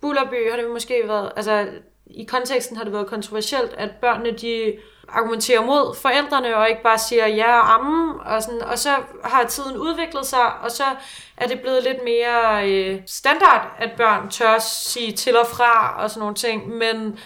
[0.00, 1.68] Bullerby har det måske været, altså
[2.06, 4.78] i konteksten har det været kontroversielt, at børnene de
[5.14, 8.90] argumenterer mod forældrene, og ikke bare siger ja og amme, og, sådan, og så
[9.24, 10.84] har tiden udviklet sig, og så
[11.36, 16.10] er det blevet lidt mere øh, standard, at børn tør sige til og fra, og
[16.10, 17.18] sådan nogle ting, men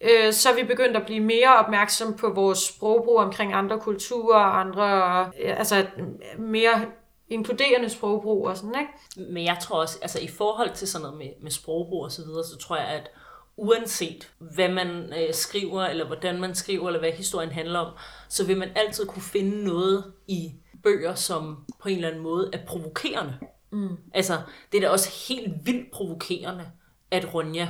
[0.00, 4.40] øh, så er vi begyndt at blive mere opmærksom på vores sprogbrug omkring andre kulturer,
[4.40, 5.86] andre, øh, altså
[6.38, 6.84] mere
[7.28, 9.32] inkluderende sprogbrug og sådan, ikke?
[9.32, 12.24] Men jeg tror også, altså i forhold til sådan noget med, med sprogbrug og så
[12.24, 13.10] videre, så tror jeg, at
[13.56, 17.92] uanset hvad man øh, skriver, eller hvordan man skriver, eller hvad historien handler om,
[18.28, 20.52] så vil man altid kunne finde noget i
[20.82, 23.38] bøger, som på en eller anden måde er provokerende.
[23.70, 23.96] Mm.
[24.14, 24.40] Altså,
[24.72, 26.70] det er da også helt vildt provokerende,
[27.10, 27.68] at Ronja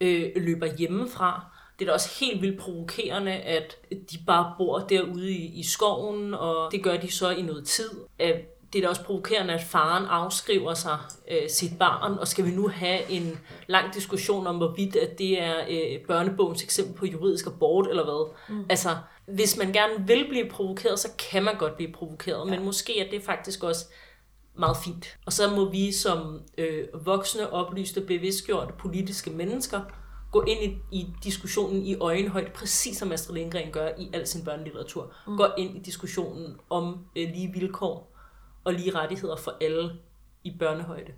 [0.00, 1.44] øh, løber hjemmefra.
[1.78, 6.34] Det er da også helt vildt provokerende, at de bare bor derude i, i skoven,
[6.34, 7.90] og det gør de så i noget tid.
[8.18, 8.34] At
[8.72, 10.98] det er da også provokerende, at faren afskriver sig
[11.30, 15.42] øh, sit barn, og skal vi nu have en lang diskussion om, hvorvidt at det
[15.42, 18.32] er øh, børnebogens eksempel på juridisk abort, eller hvad.
[18.48, 18.64] Mm.
[18.68, 18.96] Altså,
[19.26, 22.56] hvis man gerne vil blive provokeret, så kan man godt blive provokeret, ja.
[22.56, 23.84] men måske er det faktisk også
[24.54, 25.18] meget fint.
[25.26, 29.80] Og så må vi som øh, voksne, oplyste, bevidstgjorte politiske mennesker
[30.32, 34.44] gå ind i, i diskussionen i øjenhøjde, præcis som Astrid Lindgren gør i al sin
[34.44, 35.12] børnelitteratur.
[35.26, 35.36] Mm.
[35.36, 38.10] Gå ind i diskussionen om øh, lige vilkår
[38.64, 39.92] og lige rettigheder for alle
[40.44, 41.12] i børnehøjde.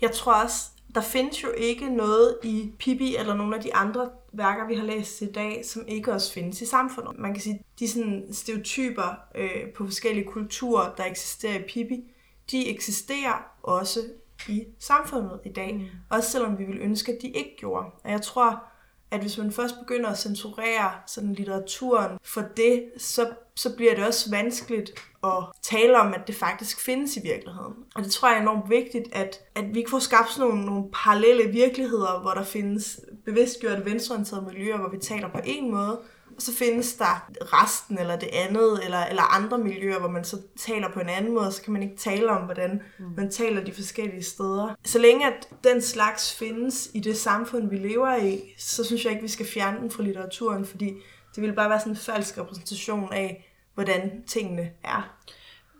[0.00, 4.10] Jeg tror også, der findes jo ikke noget i Pippi eller nogle af de andre
[4.32, 7.18] værker, vi har læst i dag, som ikke også findes i samfundet.
[7.18, 12.04] Man kan sige, de sådan stereotyper øh, på forskellige kulturer, der eksisterer i Pippi,
[12.50, 14.00] de eksisterer også
[14.48, 15.74] i samfundet i dag.
[15.74, 15.86] Mm.
[16.10, 17.86] Også selvom vi vil ønske, at de ikke gjorde.
[18.04, 18.64] Og jeg tror,
[19.10, 24.06] at hvis man først begynder at censurere sådan litteraturen for det, så, så bliver det
[24.06, 24.92] også vanskeligt
[25.24, 27.74] at tale om, at det faktisk findes i virkeligheden.
[27.94, 30.66] Og det tror jeg er enormt vigtigt, at, at vi ikke får skabt sådan nogle,
[30.66, 36.00] nogle parallelle virkeligheder, hvor der findes bevidstgjorte venstreorienterede miljøer, hvor vi taler på en måde,
[36.36, 40.36] og så findes der resten eller det andet, eller, eller andre miljøer, hvor man så
[40.56, 43.04] taler på en anden måde, så kan man ikke tale om, hvordan mm.
[43.16, 44.74] man taler de forskellige steder.
[44.84, 49.12] Så længe at den slags findes i det samfund, vi lever i, så synes jeg
[49.12, 50.92] ikke, vi skal fjerne den fra litteraturen, fordi
[51.34, 55.16] det vil bare være sådan en falsk repræsentation af, hvordan tingene er.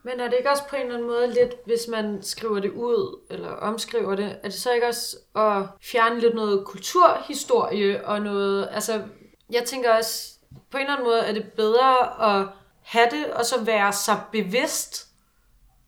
[0.04, 2.70] Men er det ikke også på en eller anden måde lidt, hvis man skriver det
[2.70, 8.20] ud, eller omskriver det, er det så ikke også at fjerne lidt noget kulturhistorie og
[8.20, 9.02] noget, altså
[9.50, 10.32] jeg tænker også,
[10.70, 11.98] på en eller anden måde er det bedre
[12.40, 12.46] at
[12.82, 15.08] have det, og så være så bevidst,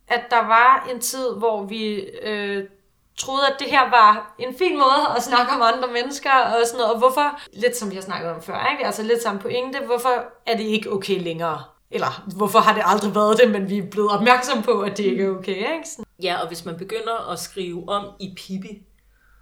[0.08, 2.64] at der var en tid, hvor vi øh,
[3.16, 6.78] troede, at det her var en fin måde at snakke om andre mennesker og sådan
[6.78, 6.92] noget.
[6.92, 8.86] Og hvorfor, lidt som vi har snakket om før, ikke?
[8.86, 11.64] altså lidt samme pointe, hvorfor er det ikke okay længere?
[11.90, 15.04] Eller hvorfor har det aldrig været det, men vi er blevet opmærksom på, at det
[15.04, 15.56] ikke er okay.
[15.56, 15.88] Ikke?
[15.96, 16.04] Sådan.
[16.22, 18.82] Ja, og hvis man begynder at skrive om i Pippi,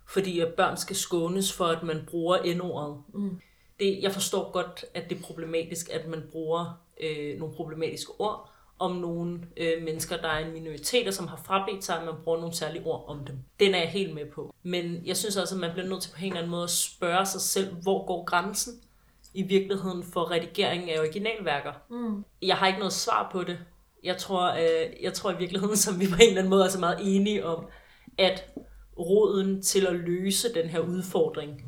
[0.08, 3.40] fordi at børn skal skånes for, at man bruger endordet, mm
[3.82, 8.48] det, jeg forstår godt, at det er problematisk, at man bruger øh, nogle problematiske ord
[8.78, 12.14] om nogle øh, mennesker, der er en minoritet, og som har frabedt sig, at man
[12.24, 13.38] bruger nogle særlige ord om dem.
[13.60, 14.54] Den er jeg helt med på.
[14.62, 16.70] Men jeg synes også, at man bliver nødt til på en eller anden måde at
[16.70, 18.72] spørge sig selv, hvor går grænsen
[19.34, 21.72] i virkeligheden for redigering af originalværker.
[21.90, 22.24] Mm.
[22.42, 23.58] Jeg har ikke noget svar på det.
[24.04, 26.68] Jeg tror, øh, jeg tror i virkeligheden, som vi på en eller anden måde er
[26.68, 27.66] så meget enige om,
[28.18, 28.48] at
[28.98, 31.64] roden til at løse den her udfordring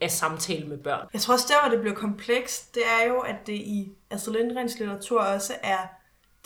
[0.00, 1.08] af samtale med børn.
[1.12, 4.34] Jeg tror også, der hvor det bliver komplekst, det er jo, at det i Astrid
[4.34, 5.78] Lindgrens litteratur også er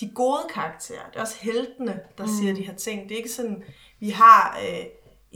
[0.01, 1.09] de gode karakterer.
[1.11, 2.31] Det er også heltene, der mm.
[2.31, 3.03] siger de her ting.
[3.03, 3.65] Det er ikke sådan,
[4.01, 4.85] vi har øh,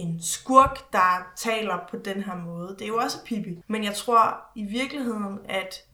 [0.01, 2.77] en skurk, der taler på den her måde.
[2.79, 3.63] Det er jo også Pippi.
[3.69, 5.85] Men jeg tror i virkeligheden, at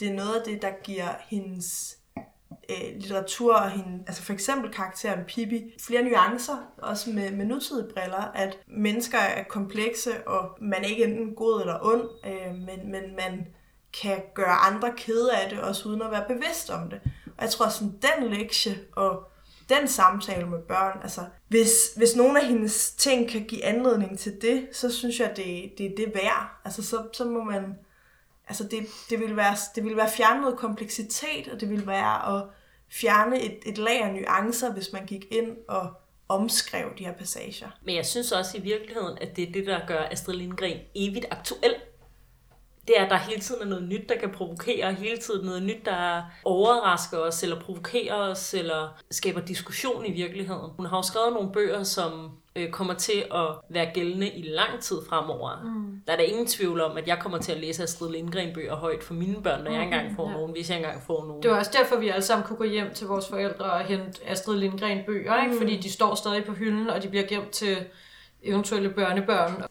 [0.00, 1.98] det er noget af det, der giver hendes
[2.70, 7.92] øh, litteratur og hende, altså for eksempel karakteren Pippi, flere nuancer, også med, med nutidige
[7.94, 12.90] briller, at mennesker er komplekse, og man er ikke enten god eller ond, øh, men,
[12.90, 13.46] men man
[14.00, 17.00] kan gøre andre kede af det, også uden at være bevidst om det.
[17.26, 19.30] Og jeg tror sådan, den lektie og
[19.68, 24.42] den samtale med børn, altså hvis, hvis nogle af hendes ting kan give anledning til
[24.42, 26.60] det, så synes jeg, det, det er det værd.
[26.64, 27.74] Altså så, så må man
[28.48, 32.36] altså det, det, vil være, det vil være fjerne noget kompleksitet, og det vil være
[32.36, 32.44] at
[32.88, 35.94] fjerne et, et lag af nuancer, hvis man gik ind og
[36.28, 37.68] omskrev de her passager.
[37.82, 41.26] Men jeg synes også i virkeligheden, at det er det, der gør Astrid Lindgren evigt
[41.30, 41.74] aktuel.
[42.86, 45.62] Det er, at der hele tiden er noget nyt, der kan provokere, hele tiden noget
[45.62, 50.70] nyt, der overrasker os, eller provokerer os, eller skaber diskussion i virkeligheden.
[50.76, 54.80] Hun har jo skrevet nogle bøger, som øh, kommer til at være gældende i lang
[54.80, 55.62] tid fremover.
[55.64, 56.00] Mm.
[56.06, 58.76] Der er der ingen tvivl om, at jeg kommer til at læse Astrid Lindgren bøger
[58.76, 59.76] højt for mine børn, når mm.
[59.76, 60.36] jeg engang får ja.
[60.36, 61.42] nogen, hvis jeg engang får nogen.
[61.42, 64.20] Det var også derfor, vi alle sammen kunne gå hjem til vores forældre og hente
[64.26, 65.52] Astrid Lindgren bøger, ikke?
[65.52, 65.58] Mm.
[65.58, 67.76] fordi de står stadig på hylden, og de bliver gemt til
[68.42, 69.64] eventuelle børnebørn.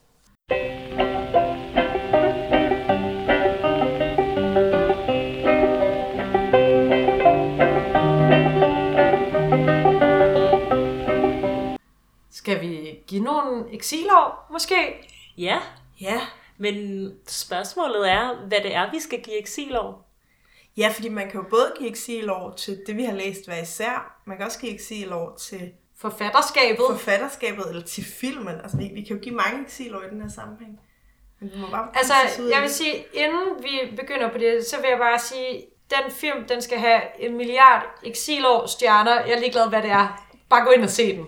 [13.08, 15.10] Give nogle eksilår, måske?
[15.38, 15.58] Ja,
[16.02, 16.22] Ja.
[16.58, 20.10] men spørgsmålet er, hvad det er, vi skal give eksilår.
[20.78, 24.22] Ja, fordi man kan jo både give eksilår til det, vi har læst hver især.
[24.26, 26.86] Man kan også give eksilår til Forfatterskabet.
[26.90, 28.56] forfatterskabet eller til filmen.
[28.64, 30.80] Altså, vi, vi kan jo give mange eksilår i den her sammenhæng.
[31.40, 32.14] Men vi må bare Altså,
[32.54, 36.46] jeg vil sige, inden vi begynder på det, så vil jeg bare sige, den film,
[36.48, 39.22] den skal have en milliard exilår stjerner.
[39.26, 40.28] Jeg er ligeglad, hvad det er.
[40.50, 41.26] Bare gå ind og se den.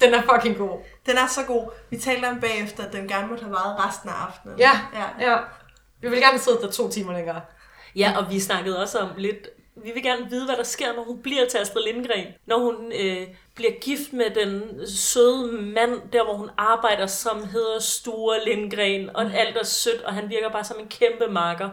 [0.00, 0.78] Den er fucking god.
[1.06, 1.70] Den er så god.
[1.90, 4.58] Vi talte om bagefter, at den gerne måtte have været resten af aftenen.
[4.58, 5.30] Ja, ja.
[5.30, 5.38] ja.
[6.00, 7.40] Vi vil gerne sidde der to timer længere.
[7.96, 9.48] Ja, og vi snakkede også om lidt,
[9.84, 12.26] vi vil gerne vide, hvad der sker, når hun bliver til Astrid Lindgren.
[12.46, 17.78] Når hun øh, bliver gift med den søde mand, der hvor hun arbejder, som hedder
[17.80, 21.70] Sture Lindgren, og alt er sødt, og han virker bare som en kæmpe makker.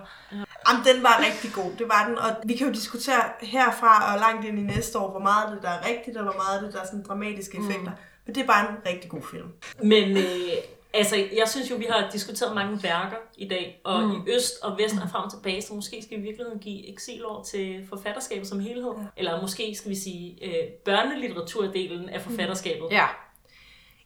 [0.69, 1.71] Jamen, den var rigtig god.
[1.79, 2.17] Det var den.
[2.17, 5.51] Og vi kan jo diskutere herfra og langt ind i næste år, hvor meget af
[5.51, 7.91] det, der er rigtigt, og hvor meget af det, der er sådan dramatiske effekter.
[7.91, 7.97] Mm.
[8.25, 9.47] Men det er bare en rigtig god film.
[9.83, 10.53] Men øh,
[10.93, 14.11] altså, jeg synes jo, vi har diskuteret mange værker i dag, og mm.
[14.11, 16.91] i øst og vest og frem og tilbage, så måske skal vi i virkeligheden give
[16.93, 18.91] eksilår til forfatterskabet som helhed.
[18.97, 19.05] Ja.
[19.17, 22.87] Eller måske skal vi sige øh, børnelitteraturdelen af forfatterskabet.
[22.91, 23.07] Ja.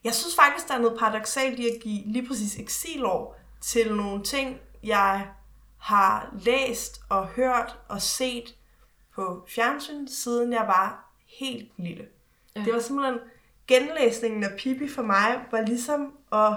[0.04, 4.24] Jeg synes faktisk, der er noget paradoxalt i at give lige præcis eksilår til nogle
[4.24, 5.28] ting, jeg
[5.78, 8.56] har læst og hørt og set
[9.16, 12.08] på fjernsyn, siden jeg var helt lille.
[12.56, 12.62] Ja.
[12.62, 13.20] Det var simpelthen
[13.68, 16.54] genlæsningen af Pippi for mig, var ligesom at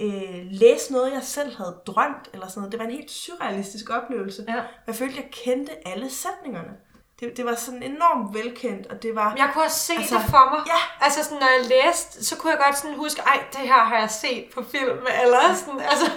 [0.00, 2.72] øh, læse noget, jeg selv havde drømt, eller sådan noget.
[2.72, 4.44] Det var en helt surrealistisk oplevelse.
[4.48, 4.62] Ja.
[4.86, 6.76] Jeg følte, jeg kendte alle sætningerne.
[7.20, 9.34] Det, det var sådan enormt velkendt, og det var...
[9.36, 10.62] Jeg kunne også se Altså, det for mig.
[10.66, 11.04] ja.
[11.06, 13.98] Altså sådan, når jeg læste, så kunne jeg godt sådan huske, ej, det her har
[13.98, 16.10] jeg set på film, eller sådan, altså,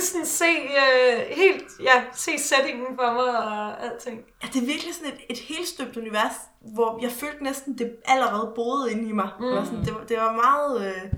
[0.10, 0.52] sådan se
[0.84, 4.20] øh, helt, ja, se settingen for mig og alting.
[4.42, 7.96] Ja, det er virkelig sådan et, et helt støbt univers, hvor jeg følte næsten, det
[8.04, 9.28] allerede boede inde i mig.
[9.38, 9.44] Mm.
[9.44, 11.12] Eller sådan, det, var, det var meget øh,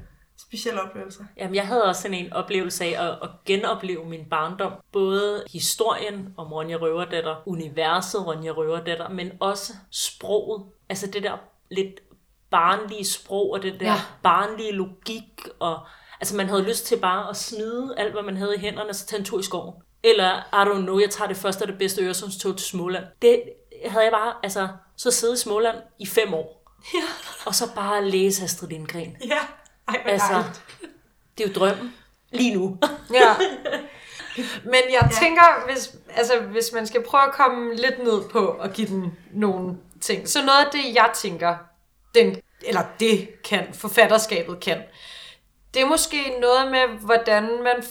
[0.53, 1.27] speciel oplevelse.
[1.37, 4.73] Jamen, jeg havde også sådan en oplevelse af at, at genopleve min barndom.
[4.93, 10.65] Både historien om Ronja Røverdatter, universet Ronja Røverdatter, men også sproget.
[10.89, 11.37] Altså det der
[11.71, 12.01] lidt
[12.51, 14.01] barnlige sprog, og det der ja.
[14.23, 15.49] Barnlige logik.
[15.59, 15.87] Og,
[16.21, 18.95] altså man havde lyst til bare at smide alt, hvad man havde i hænderne, og
[18.95, 19.75] så tage en tur i skoven.
[20.03, 23.05] Eller, I don't know, jeg tager det første og det bedste Øresundstog til Småland.
[23.23, 23.43] Det
[23.87, 26.77] havde jeg bare, altså, så sidde i Småland i fem år.
[26.95, 27.05] Ja.
[27.47, 29.17] Og så bare læse Astrid Lindgren.
[29.25, 29.39] Ja.
[29.95, 30.63] Ej, Altså, dejligt.
[31.39, 31.95] det er jo drømmen.
[32.31, 32.79] Lige nu.
[33.15, 33.35] Ja.
[34.65, 35.19] Men jeg ja.
[35.21, 39.19] tænker, hvis, altså, hvis man skal prøve at komme lidt ned på at give den
[39.33, 41.57] nogle ting, så noget af det, jeg tænker,
[42.15, 44.83] den, eller det kan, forfatterskabet kan,
[45.75, 47.85] det er måske noget med, hvordan man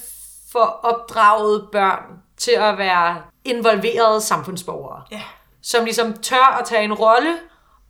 [0.51, 2.03] får opdraget børn
[2.37, 5.21] til at være involverede samfundsborgere Ja.
[5.61, 7.33] som ligesom tør at tage en rolle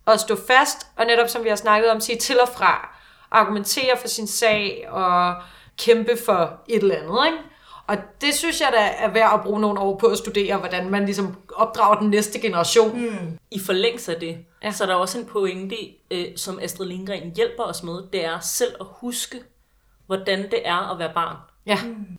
[0.06, 2.91] og stå fast, og netop som vi har snakket om, sige til og fra,
[3.32, 5.34] argumentere for sin sag og
[5.78, 7.26] kæmpe for et eller andet.
[7.26, 7.38] Ikke?
[7.86, 10.90] Og det synes jeg da er værd at bruge nogle år på at studere, hvordan
[10.90, 13.00] man ligesom opdrager den næste generation.
[13.00, 13.38] Mm.
[13.50, 14.70] I forlængelse af det, ja.
[14.70, 15.76] Så er der også en pointe,
[16.10, 19.40] øh, som Astrid Lindgren hjælper os med, det er selv at huske,
[20.06, 21.36] hvordan det er at være barn.
[21.66, 21.78] Ja.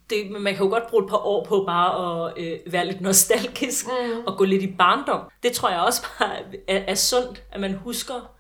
[0.10, 2.86] Det, men man kan jo godt bruge et par år på bare at øh, være
[2.86, 4.24] lidt nostalgisk mm.
[4.28, 5.22] og gå lidt i barndom.
[5.44, 6.36] Det tror jeg også bare
[6.68, 8.32] er, er sundt, at man husker,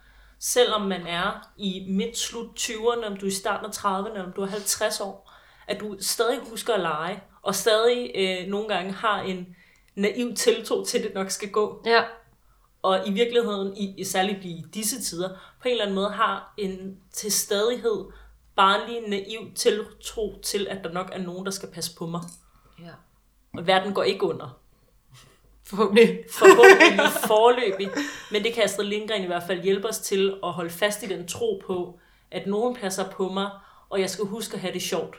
[0.44, 4.41] selvom man er i midt-slut 20'erne, om du er i starten af 30'erne, om du
[4.41, 5.32] er 50 år,
[5.68, 9.56] at du stadig husker at lege, og stadig øh, nogle gange har en
[9.96, 11.84] naiv tiltro til, at det nok skal gå.
[11.86, 12.04] ja.
[12.82, 15.30] Og i virkeligheden, i, i særligt i disse tider,
[15.62, 18.06] på en eller anden måde har en til stadighed
[18.56, 22.22] barnlig naiv tiltro til, at der nok er nogen, der skal passe på mig.
[22.80, 22.91] ja.
[23.58, 24.60] Og verden går ikke under.
[25.66, 26.20] Forhåbentlig.
[26.39, 27.89] Forhåbentlig forløbig.
[28.32, 31.05] Men det kan Astrid Lindgren i hvert fald hjælpe os til at holde fast i
[31.05, 31.99] den tro på,
[32.32, 33.49] at nogen passer på mig,
[33.89, 35.16] og jeg skal huske at have det sjovt.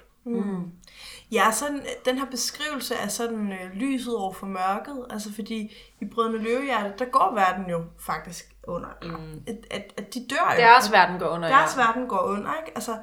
[1.33, 6.05] Ja, sådan, den her beskrivelse af sådan øh, lyset over for mørket, altså fordi i
[6.05, 8.89] Brødrene Løvehjerte, der går verden jo faktisk under.
[9.03, 9.43] Mm.
[9.47, 10.61] At, at, at de dør jo.
[10.61, 11.83] Deres verden går under, Deres ja.
[11.83, 12.73] verden går under, ikke?
[12.75, 12.99] Altså,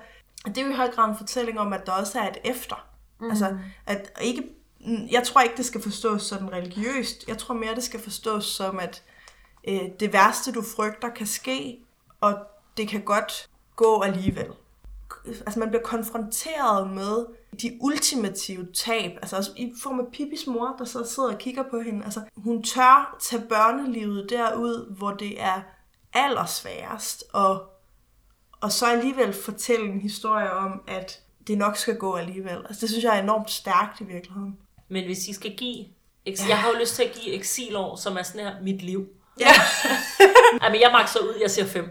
[0.45, 2.87] det er jo i høj grad en fortælling om, at der også er et efter.
[3.19, 3.29] Mm.
[3.29, 4.47] Altså, at ikke, mm,
[5.11, 7.27] jeg tror ikke, det skal forstås sådan religiøst.
[7.27, 9.03] Jeg tror mere, det skal forstås som, at
[9.67, 11.79] øh, det værste, du frygter, kan ske,
[12.21, 12.38] og
[12.77, 14.47] det kan godt gå alligevel.
[15.25, 17.25] Altså, man bliver konfronteret med
[17.61, 21.63] de ultimative tab, altså også i form af Pippis mor, der så sidder og kigger
[21.71, 22.05] på hende.
[22.05, 25.61] Altså, hun tør tage børnelivet derud, hvor det er
[26.13, 27.71] allersværest, og
[28.61, 32.57] og så alligevel fortælle en historie om, at det nok skal gå alligevel.
[32.65, 34.57] Altså, det synes jeg er enormt stærkt i virkeligheden.
[34.91, 35.85] Men hvis I skal give...
[36.29, 39.07] Eks- jeg har jo lyst til at give eksilår, som er sådan her mit liv.
[39.39, 39.45] Ja.
[40.61, 41.89] Ej, men jeg makser ud, jeg siger fem.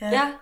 [0.00, 0.10] Ja.
[0.10, 0.32] Ja.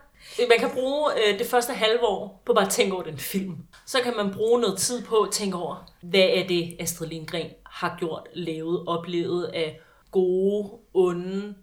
[0.48, 3.56] Man kan bruge øh, det første halve år på bare at tænke over den film.
[3.86, 7.50] Så kan man bruge noget tid på at tænke over, hvad er det, Astrid Lindgren
[7.66, 9.80] har gjort, lavet, oplevet af
[10.10, 11.54] gode, onde,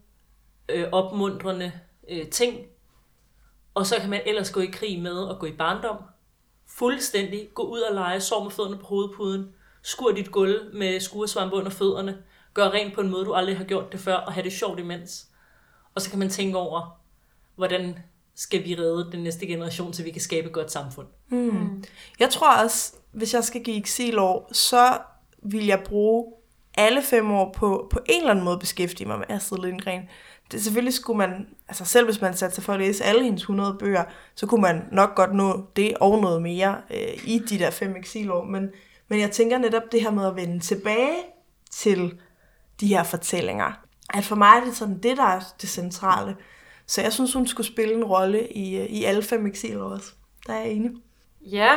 [0.69, 1.71] øh, opmuntrende
[2.09, 2.65] øh, ting.
[3.73, 5.97] Og så kan man ellers gå i krig med at gå i barndom.
[6.67, 9.53] Fuldstændig gå ud og lege, sov med fødderne på hovedpuden,
[9.85, 12.17] skur dit gulv med skuresvampe under fødderne,
[12.53, 14.79] gør rent på en måde, du aldrig har gjort det før, og have det sjovt
[14.79, 15.27] imens.
[15.95, 16.99] Og så kan man tænke over,
[17.55, 17.99] hvordan
[18.35, 21.07] skal vi redde den næste generation, så vi kan skabe et godt samfund.
[21.29, 21.83] Mm.
[22.19, 24.97] Jeg tror også, hvis jeg skal give eksilår, så
[25.43, 26.33] vil jeg bruge
[26.77, 30.01] alle fem år på, på en eller anden måde beskæftige mig med Astrid Lindgren.
[30.51, 33.41] Det, selvfølgelig skulle man, altså selv hvis man satte sig for at læse alle hendes
[33.41, 34.03] 100 bøger,
[34.35, 37.95] så kunne man nok godt nå det og noget mere øh, i de der fem
[37.95, 38.43] eksilår.
[38.43, 38.69] Men,
[39.07, 41.17] men jeg tænker netop det her med at vende tilbage
[41.71, 42.19] til
[42.79, 43.71] de her fortællinger.
[44.13, 46.35] At for mig er det sådan det, der er det centrale.
[46.87, 50.11] Så jeg synes, hun skulle spille en rolle i, øh, i alle fem eksiler også.
[50.47, 50.91] Der er jeg enig.
[51.41, 51.71] Ja,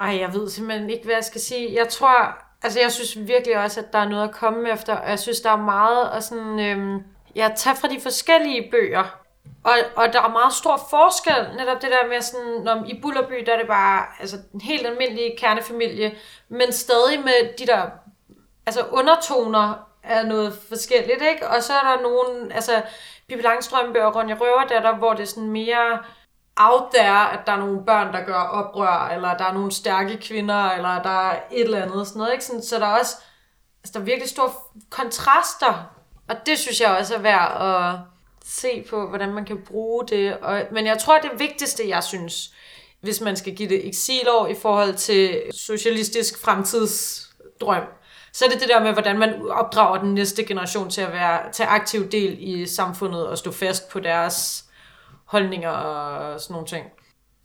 [0.00, 1.74] ej, jeg ved simpelthen ikke, hvad jeg skal sige.
[1.74, 5.10] Jeg tror, altså jeg synes virkelig også, at der er noget at komme efter, og
[5.10, 7.02] jeg synes, der er meget at sådan, øhm,
[7.36, 9.23] ja, tage fra de forskellige bøger.
[9.64, 13.44] Og, og der er meget stor forskel, netop det der med sådan, når i Bullerby,
[13.46, 16.14] der er det bare altså, en helt almindelig kernefamilie,
[16.48, 17.82] men stadig med de der
[18.66, 21.48] altså undertoner af noget forskelligt, ikke?
[21.48, 22.82] Og så er der nogen, altså
[23.28, 25.98] Pippi Langstrømpe og Ronja Røverdatter, hvor det er sådan mere
[26.56, 30.16] out there, at der er nogle børn, der gør oprør, eller der er nogle stærke
[30.16, 32.44] kvinder, eller der er et eller andet sådan noget, ikke?
[32.44, 33.16] Sådan, så der er også
[33.82, 34.50] altså, der er virkelig store
[34.90, 35.90] kontraster,
[36.28, 38.13] og det synes jeg også er værd at
[38.44, 40.36] se på, hvordan man kan bruge det.
[40.36, 42.54] Og, men jeg tror, det vigtigste, jeg synes,
[43.00, 47.82] hvis man skal give det eksilår i forhold til socialistisk fremtidsdrøm,
[48.32, 51.52] så er det det der med, hvordan man opdrager den næste generation til at være,
[51.52, 54.64] tage aktiv del i samfundet og stå fast på deres
[55.24, 56.84] holdninger og sådan nogle ting.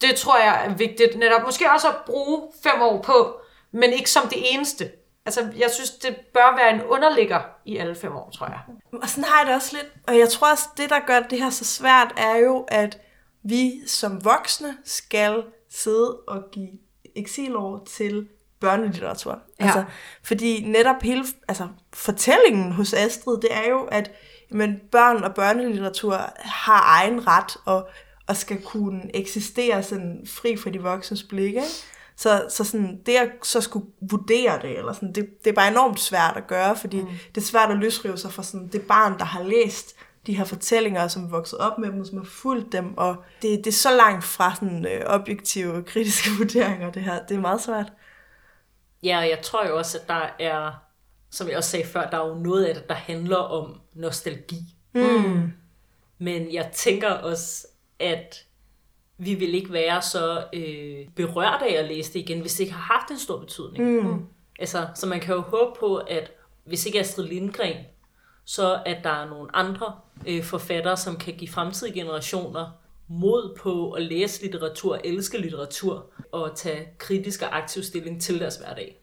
[0.01, 1.41] Det tror jeg er vigtigt netop.
[1.45, 3.41] Måske også at bruge fem år på,
[3.71, 4.89] men ikke som det eneste.
[5.29, 8.59] Altså, jeg synes, det bør være en underligger i alle fem år, tror jeg.
[9.01, 9.91] Og sådan har jeg det også lidt.
[10.07, 13.01] Og jeg tror også, det der gør det her så svært, er jo, at
[13.43, 16.69] vi som voksne skal sidde og give
[17.15, 18.27] eksilår til
[18.59, 19.39] børnelitteratur.
[19.59, 19.65] Ja.
[19.65, 19.83] Altså,
[20.23, 24.11] fordi netop hele altså, fortællingen hos Astrid, det er jo, at
[24.51, 27.89] men børn og børnelitteratur har egen ret og,
[28.27, 31.55] og skal kunne eksistere sådan fri for de voksnes blik.
[31.55, 31.61] Ikke?
[32.19, 35.71] Så, så sådan, det at så skulle vurdere det, eller sådan, det, det er bare
[35.71, 37.07] enormt svært at gøre, fordi mm.
[37.35, 39.95] det er svært at løsrive sig fra sådan, det barn, der har læst
[40.27, 43.57] de her fortællinger, som er vokset op med dem, som har fulgt dem, og det,
[43.57, 47.25] det er så langt fra sådan, øh, objektive, kritiske vurderinger, det her.
[47.25, 47.93] Det er meget svært.
[49.03, 50.71] Ja, og jeg tror jo også, at der er,
[51.31, 54.59] som jeg også sagde før, der er jo noget af det, der handler om nostalgi.
[54.93, 55.51] Mm.
[56.17, 57.67] Men jeg tænker også,
[57.99, 58.45] at
[59.19, 62.73] vi vil ikke være så øh, berørt af at læse det igen, hvis det ikke
[62.73, 64.03] har haft en stor betydning.
[64.03, 64.25] Mm.
[64.59, 66.31] Altså, så man kan jo håbe på, at
[66.65, 67.75] hvis ikke Astrid Lindgren,
[68.45, 69.95] så at der er nogle andre
[70.27, 72.69] øh, forfattere, som kan give fremtidige generationer
[73.07, 78.55] mod på at læse litteratur, elske litteratur og tage kritisk og aktiv stilling til deres
[78.55, 79.01] hverdag.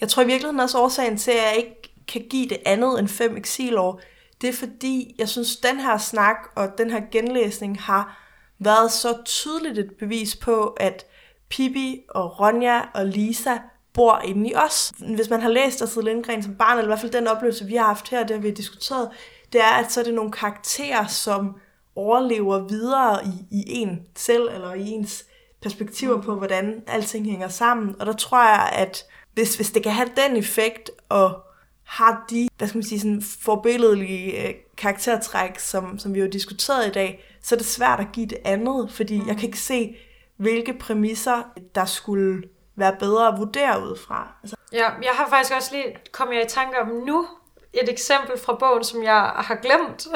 [0.00, 3.08] Jeg tror i virkeligheden også årsagen til, at jeg ikke kan give det andet end
[3.08, 4.00] fem eksilår,
[4.40, 8.23] det er fordi, jeg synes, den her snak og den her genlæsning har
[8.64, 11.06] været så tydeligt et bevis på, at
[11.48, 13.56] Pippi og Ronja og Lisa
[13.92, 14.92] bor inde i os.
[15.14, 17.74] Hvis man har læst Astrid Lindgren som barn, eller i hvert fald den oplevelse, vi
[17.74, 19.10] har haft her, det har vi diskuteret,
[19.52, 21.56] det er, at så er det nogle karakterer, som
[21.96, 25.24] overlever videre i, i en selv, eller i ens
[25.62, 27.94] perspektiver på, hvordan alting hænger sammen.
[28.00, 29.04] Og der tror jeg, at
[29.34, 31.40] hvis, hvis det kan have den effekt, og
[31.84, 36.88] har de, hvad skal man sige, sådan forbilledelige øh, karaktertræk, som, som vi har diskuteret
[36.88, 39.96] i dag, så er det svært at give det andet, fordi jeg kan ikke se,
[40.36, 41.42] hvilke præmisser,
[41.74, 42.42] der skulle
[42.76, 44.32] være bedre at vurdere ud fra.
[44.42, 44.56] Altså.
[44.72, 47.26] Ja, jeg har faktisk også lige kommet i tanke om nu,
[47.72, 50.06] et eksempel fra bogen, som jeg har glemt.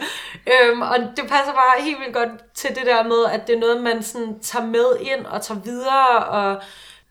[0.52, 3.60] øhm, og det passer bare helt vildt godt til det der med, at det er
[3.60, 6.62] noget, man sådan tager med ind og tager videre, og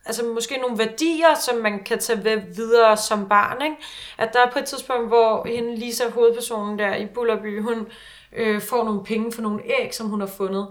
[0.06, 3.62] altså måske nogle værdier, som man kan tage videre som barn.
[3.62, 3.78] Ikke?
[4.18, 7.88] At der er på et tidspunkt, hvor hende Lisa, hovedpersonen der i Bullerby, hun
[8.36, 10.68] øh, får nogle penge for nogle æg, som hun har fundet.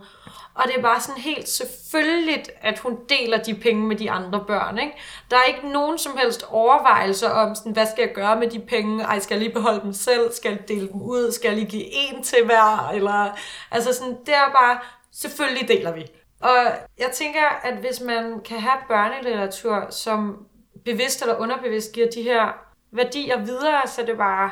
[0.55, 4.45] Og det er bare sådan helt selvfølgeligt, at hun deler de penge med de andre
[4.47, 4.79] børn.
[4.79, 4.93] Ikke?
[5.31, 8.61] Der er ikke nogen som helst overvejelser om, sådan, hvad skal jeg gøre med de
[8.61, 9.05] penge?
[9.05, 10.33] Ej, skal jeg lige beholde dem selv?
[10.33, 11.33] Skal jeg dele dem ud?
[11.33, 12.89] Skal jeg lige give en til hver?
[12.89, 13.39] Eller,
[13.71, 14.79] altså sådan, det er bare,
[15.13, 16.07] selvfølgelig deler vi.
[16.41, 16.57] Og
[16.99, 20.47] jeg tænker, at hvis man kan have børnelitteratur, som
[20.85, 22.53] bevidst eller underbevidst giver de her
[22.93, 24.51] værdier videre, så det bare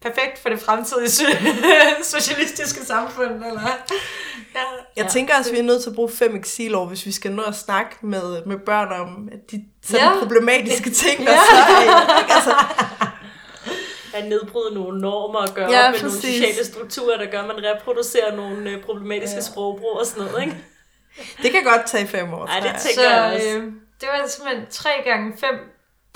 [0.00, 1.10] perfekt for det fremtidige
[2.14, 3.60] socialistiske samfund, eller?
[4.54, 4.60] Ja.
[4.96, 5.10] Jeg ja.
[5.10, 7.42] tænker også, at vi er nødt til at bruge fem eksilår, hvis vi skal nå
[7.42, 10.18] at snakke med, med børn om de sådan ja.
[10.18, 11.38] problematiske ting, der ja.
[11.38, 12.34] så er.
[12.34, 12.54] Altså.
[14.14, 16.22] At nedbryde nogle normer og gøre ja, op med præcis.
[16.24, 19.42] nogle sociale strukturer, der gør, at man reproducerer nogle øh, problematiske ja.
[19.42, 20.56] sprogbrug og sådan noget, ikke?
[21.42, 22.46] Det kan godt tage fem år.
[22.46, 23.48] Nej, det tænker så, jeg også.
[23.48, 23.64] Øh,
[24.00, 25.54] det var simpelthen 3 gange 5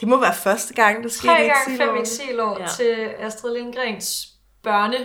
[0.02, 2.66] det må være første gang, der skete 3 gange 5 eksilår ja.
[2.66, 4.28] til Astrid Lindgrens
[4.62, 4.96] børne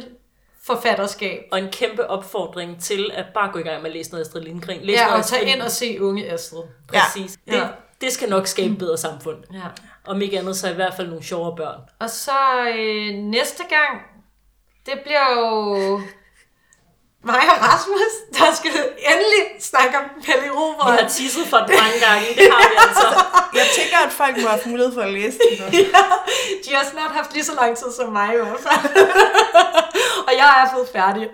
[0.63, 1.47] forfatterskab.
[1.51, 4.41] Og en kæmpe opfordring til at bare gå i gang med at læse noget Astrid
[4.41, 4.81] Lindgren.
[4.81, 6.63] Læs ja, og tage ind og se unge Astrid.
[6.87, 7.37] Præcis.
[7.47, 7.53] Ja.
[7.55, 7.69] Det,
[8.01, 9.37] det skal nok skabe et bedre samfund.
[9.53, 9.59] Ja.
[10.05, 11.81] Om ikke andet, så i hvert fald nogle sjovere børn.
[11.99, 14.01] Og så øh, næste gang,
[14.85, 16.01] det bliver jo
[17.23, 18.71] mig og Rasmus, der skal
[19.11, 20.93] endelig snakke om Pelle Robert.
[20.93, 23.07] Vi har tisset for den mange gange, det har vi altså.
[23.59, 26.03] Jeg tænker, at folk må have mulighed for at læse det ja,
[26.65, 29.07] de har snart haft lige så lang tid som mig i hvert fald.
[30.27, 31.29] og jeg er blevet færdig.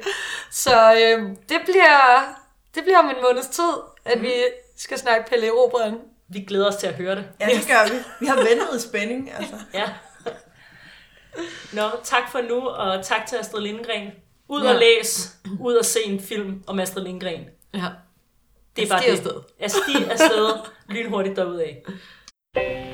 [0.51, 1.19] Så øh,
[1.49, 1.99] det, bliver,
[2.75, 3.73] det bliver om en måneds tid,
[4.05, 4.23] at mm.
[4.23, 4.33] vi
[4.77, 5.93] skal snakke Pelle Robert.
[6.29, 7.25] Vi glæder os til at høre det.
[7.39, 7.97] Ja, det gør vi.
[8.19, 9.55] Vi har ventet i spænding, altså.
[9.73, 9.89] Ja.
[11.73, 14.11] Nå, tak for nu, og tak til Astrid Lindgren.
[14.49, 14.73] Ud ja.
[14.73, 17.45] og læs, ud og se en film om Astrid Lindgren.
[17.73, 17.89] Ja.
[18.75, 19.11] Det er bare det.
[19.11, 19.41] Afsted.
[19.59, 20.49] Asti afsted,
[20.89, 21.73] lynhurtigt derudad.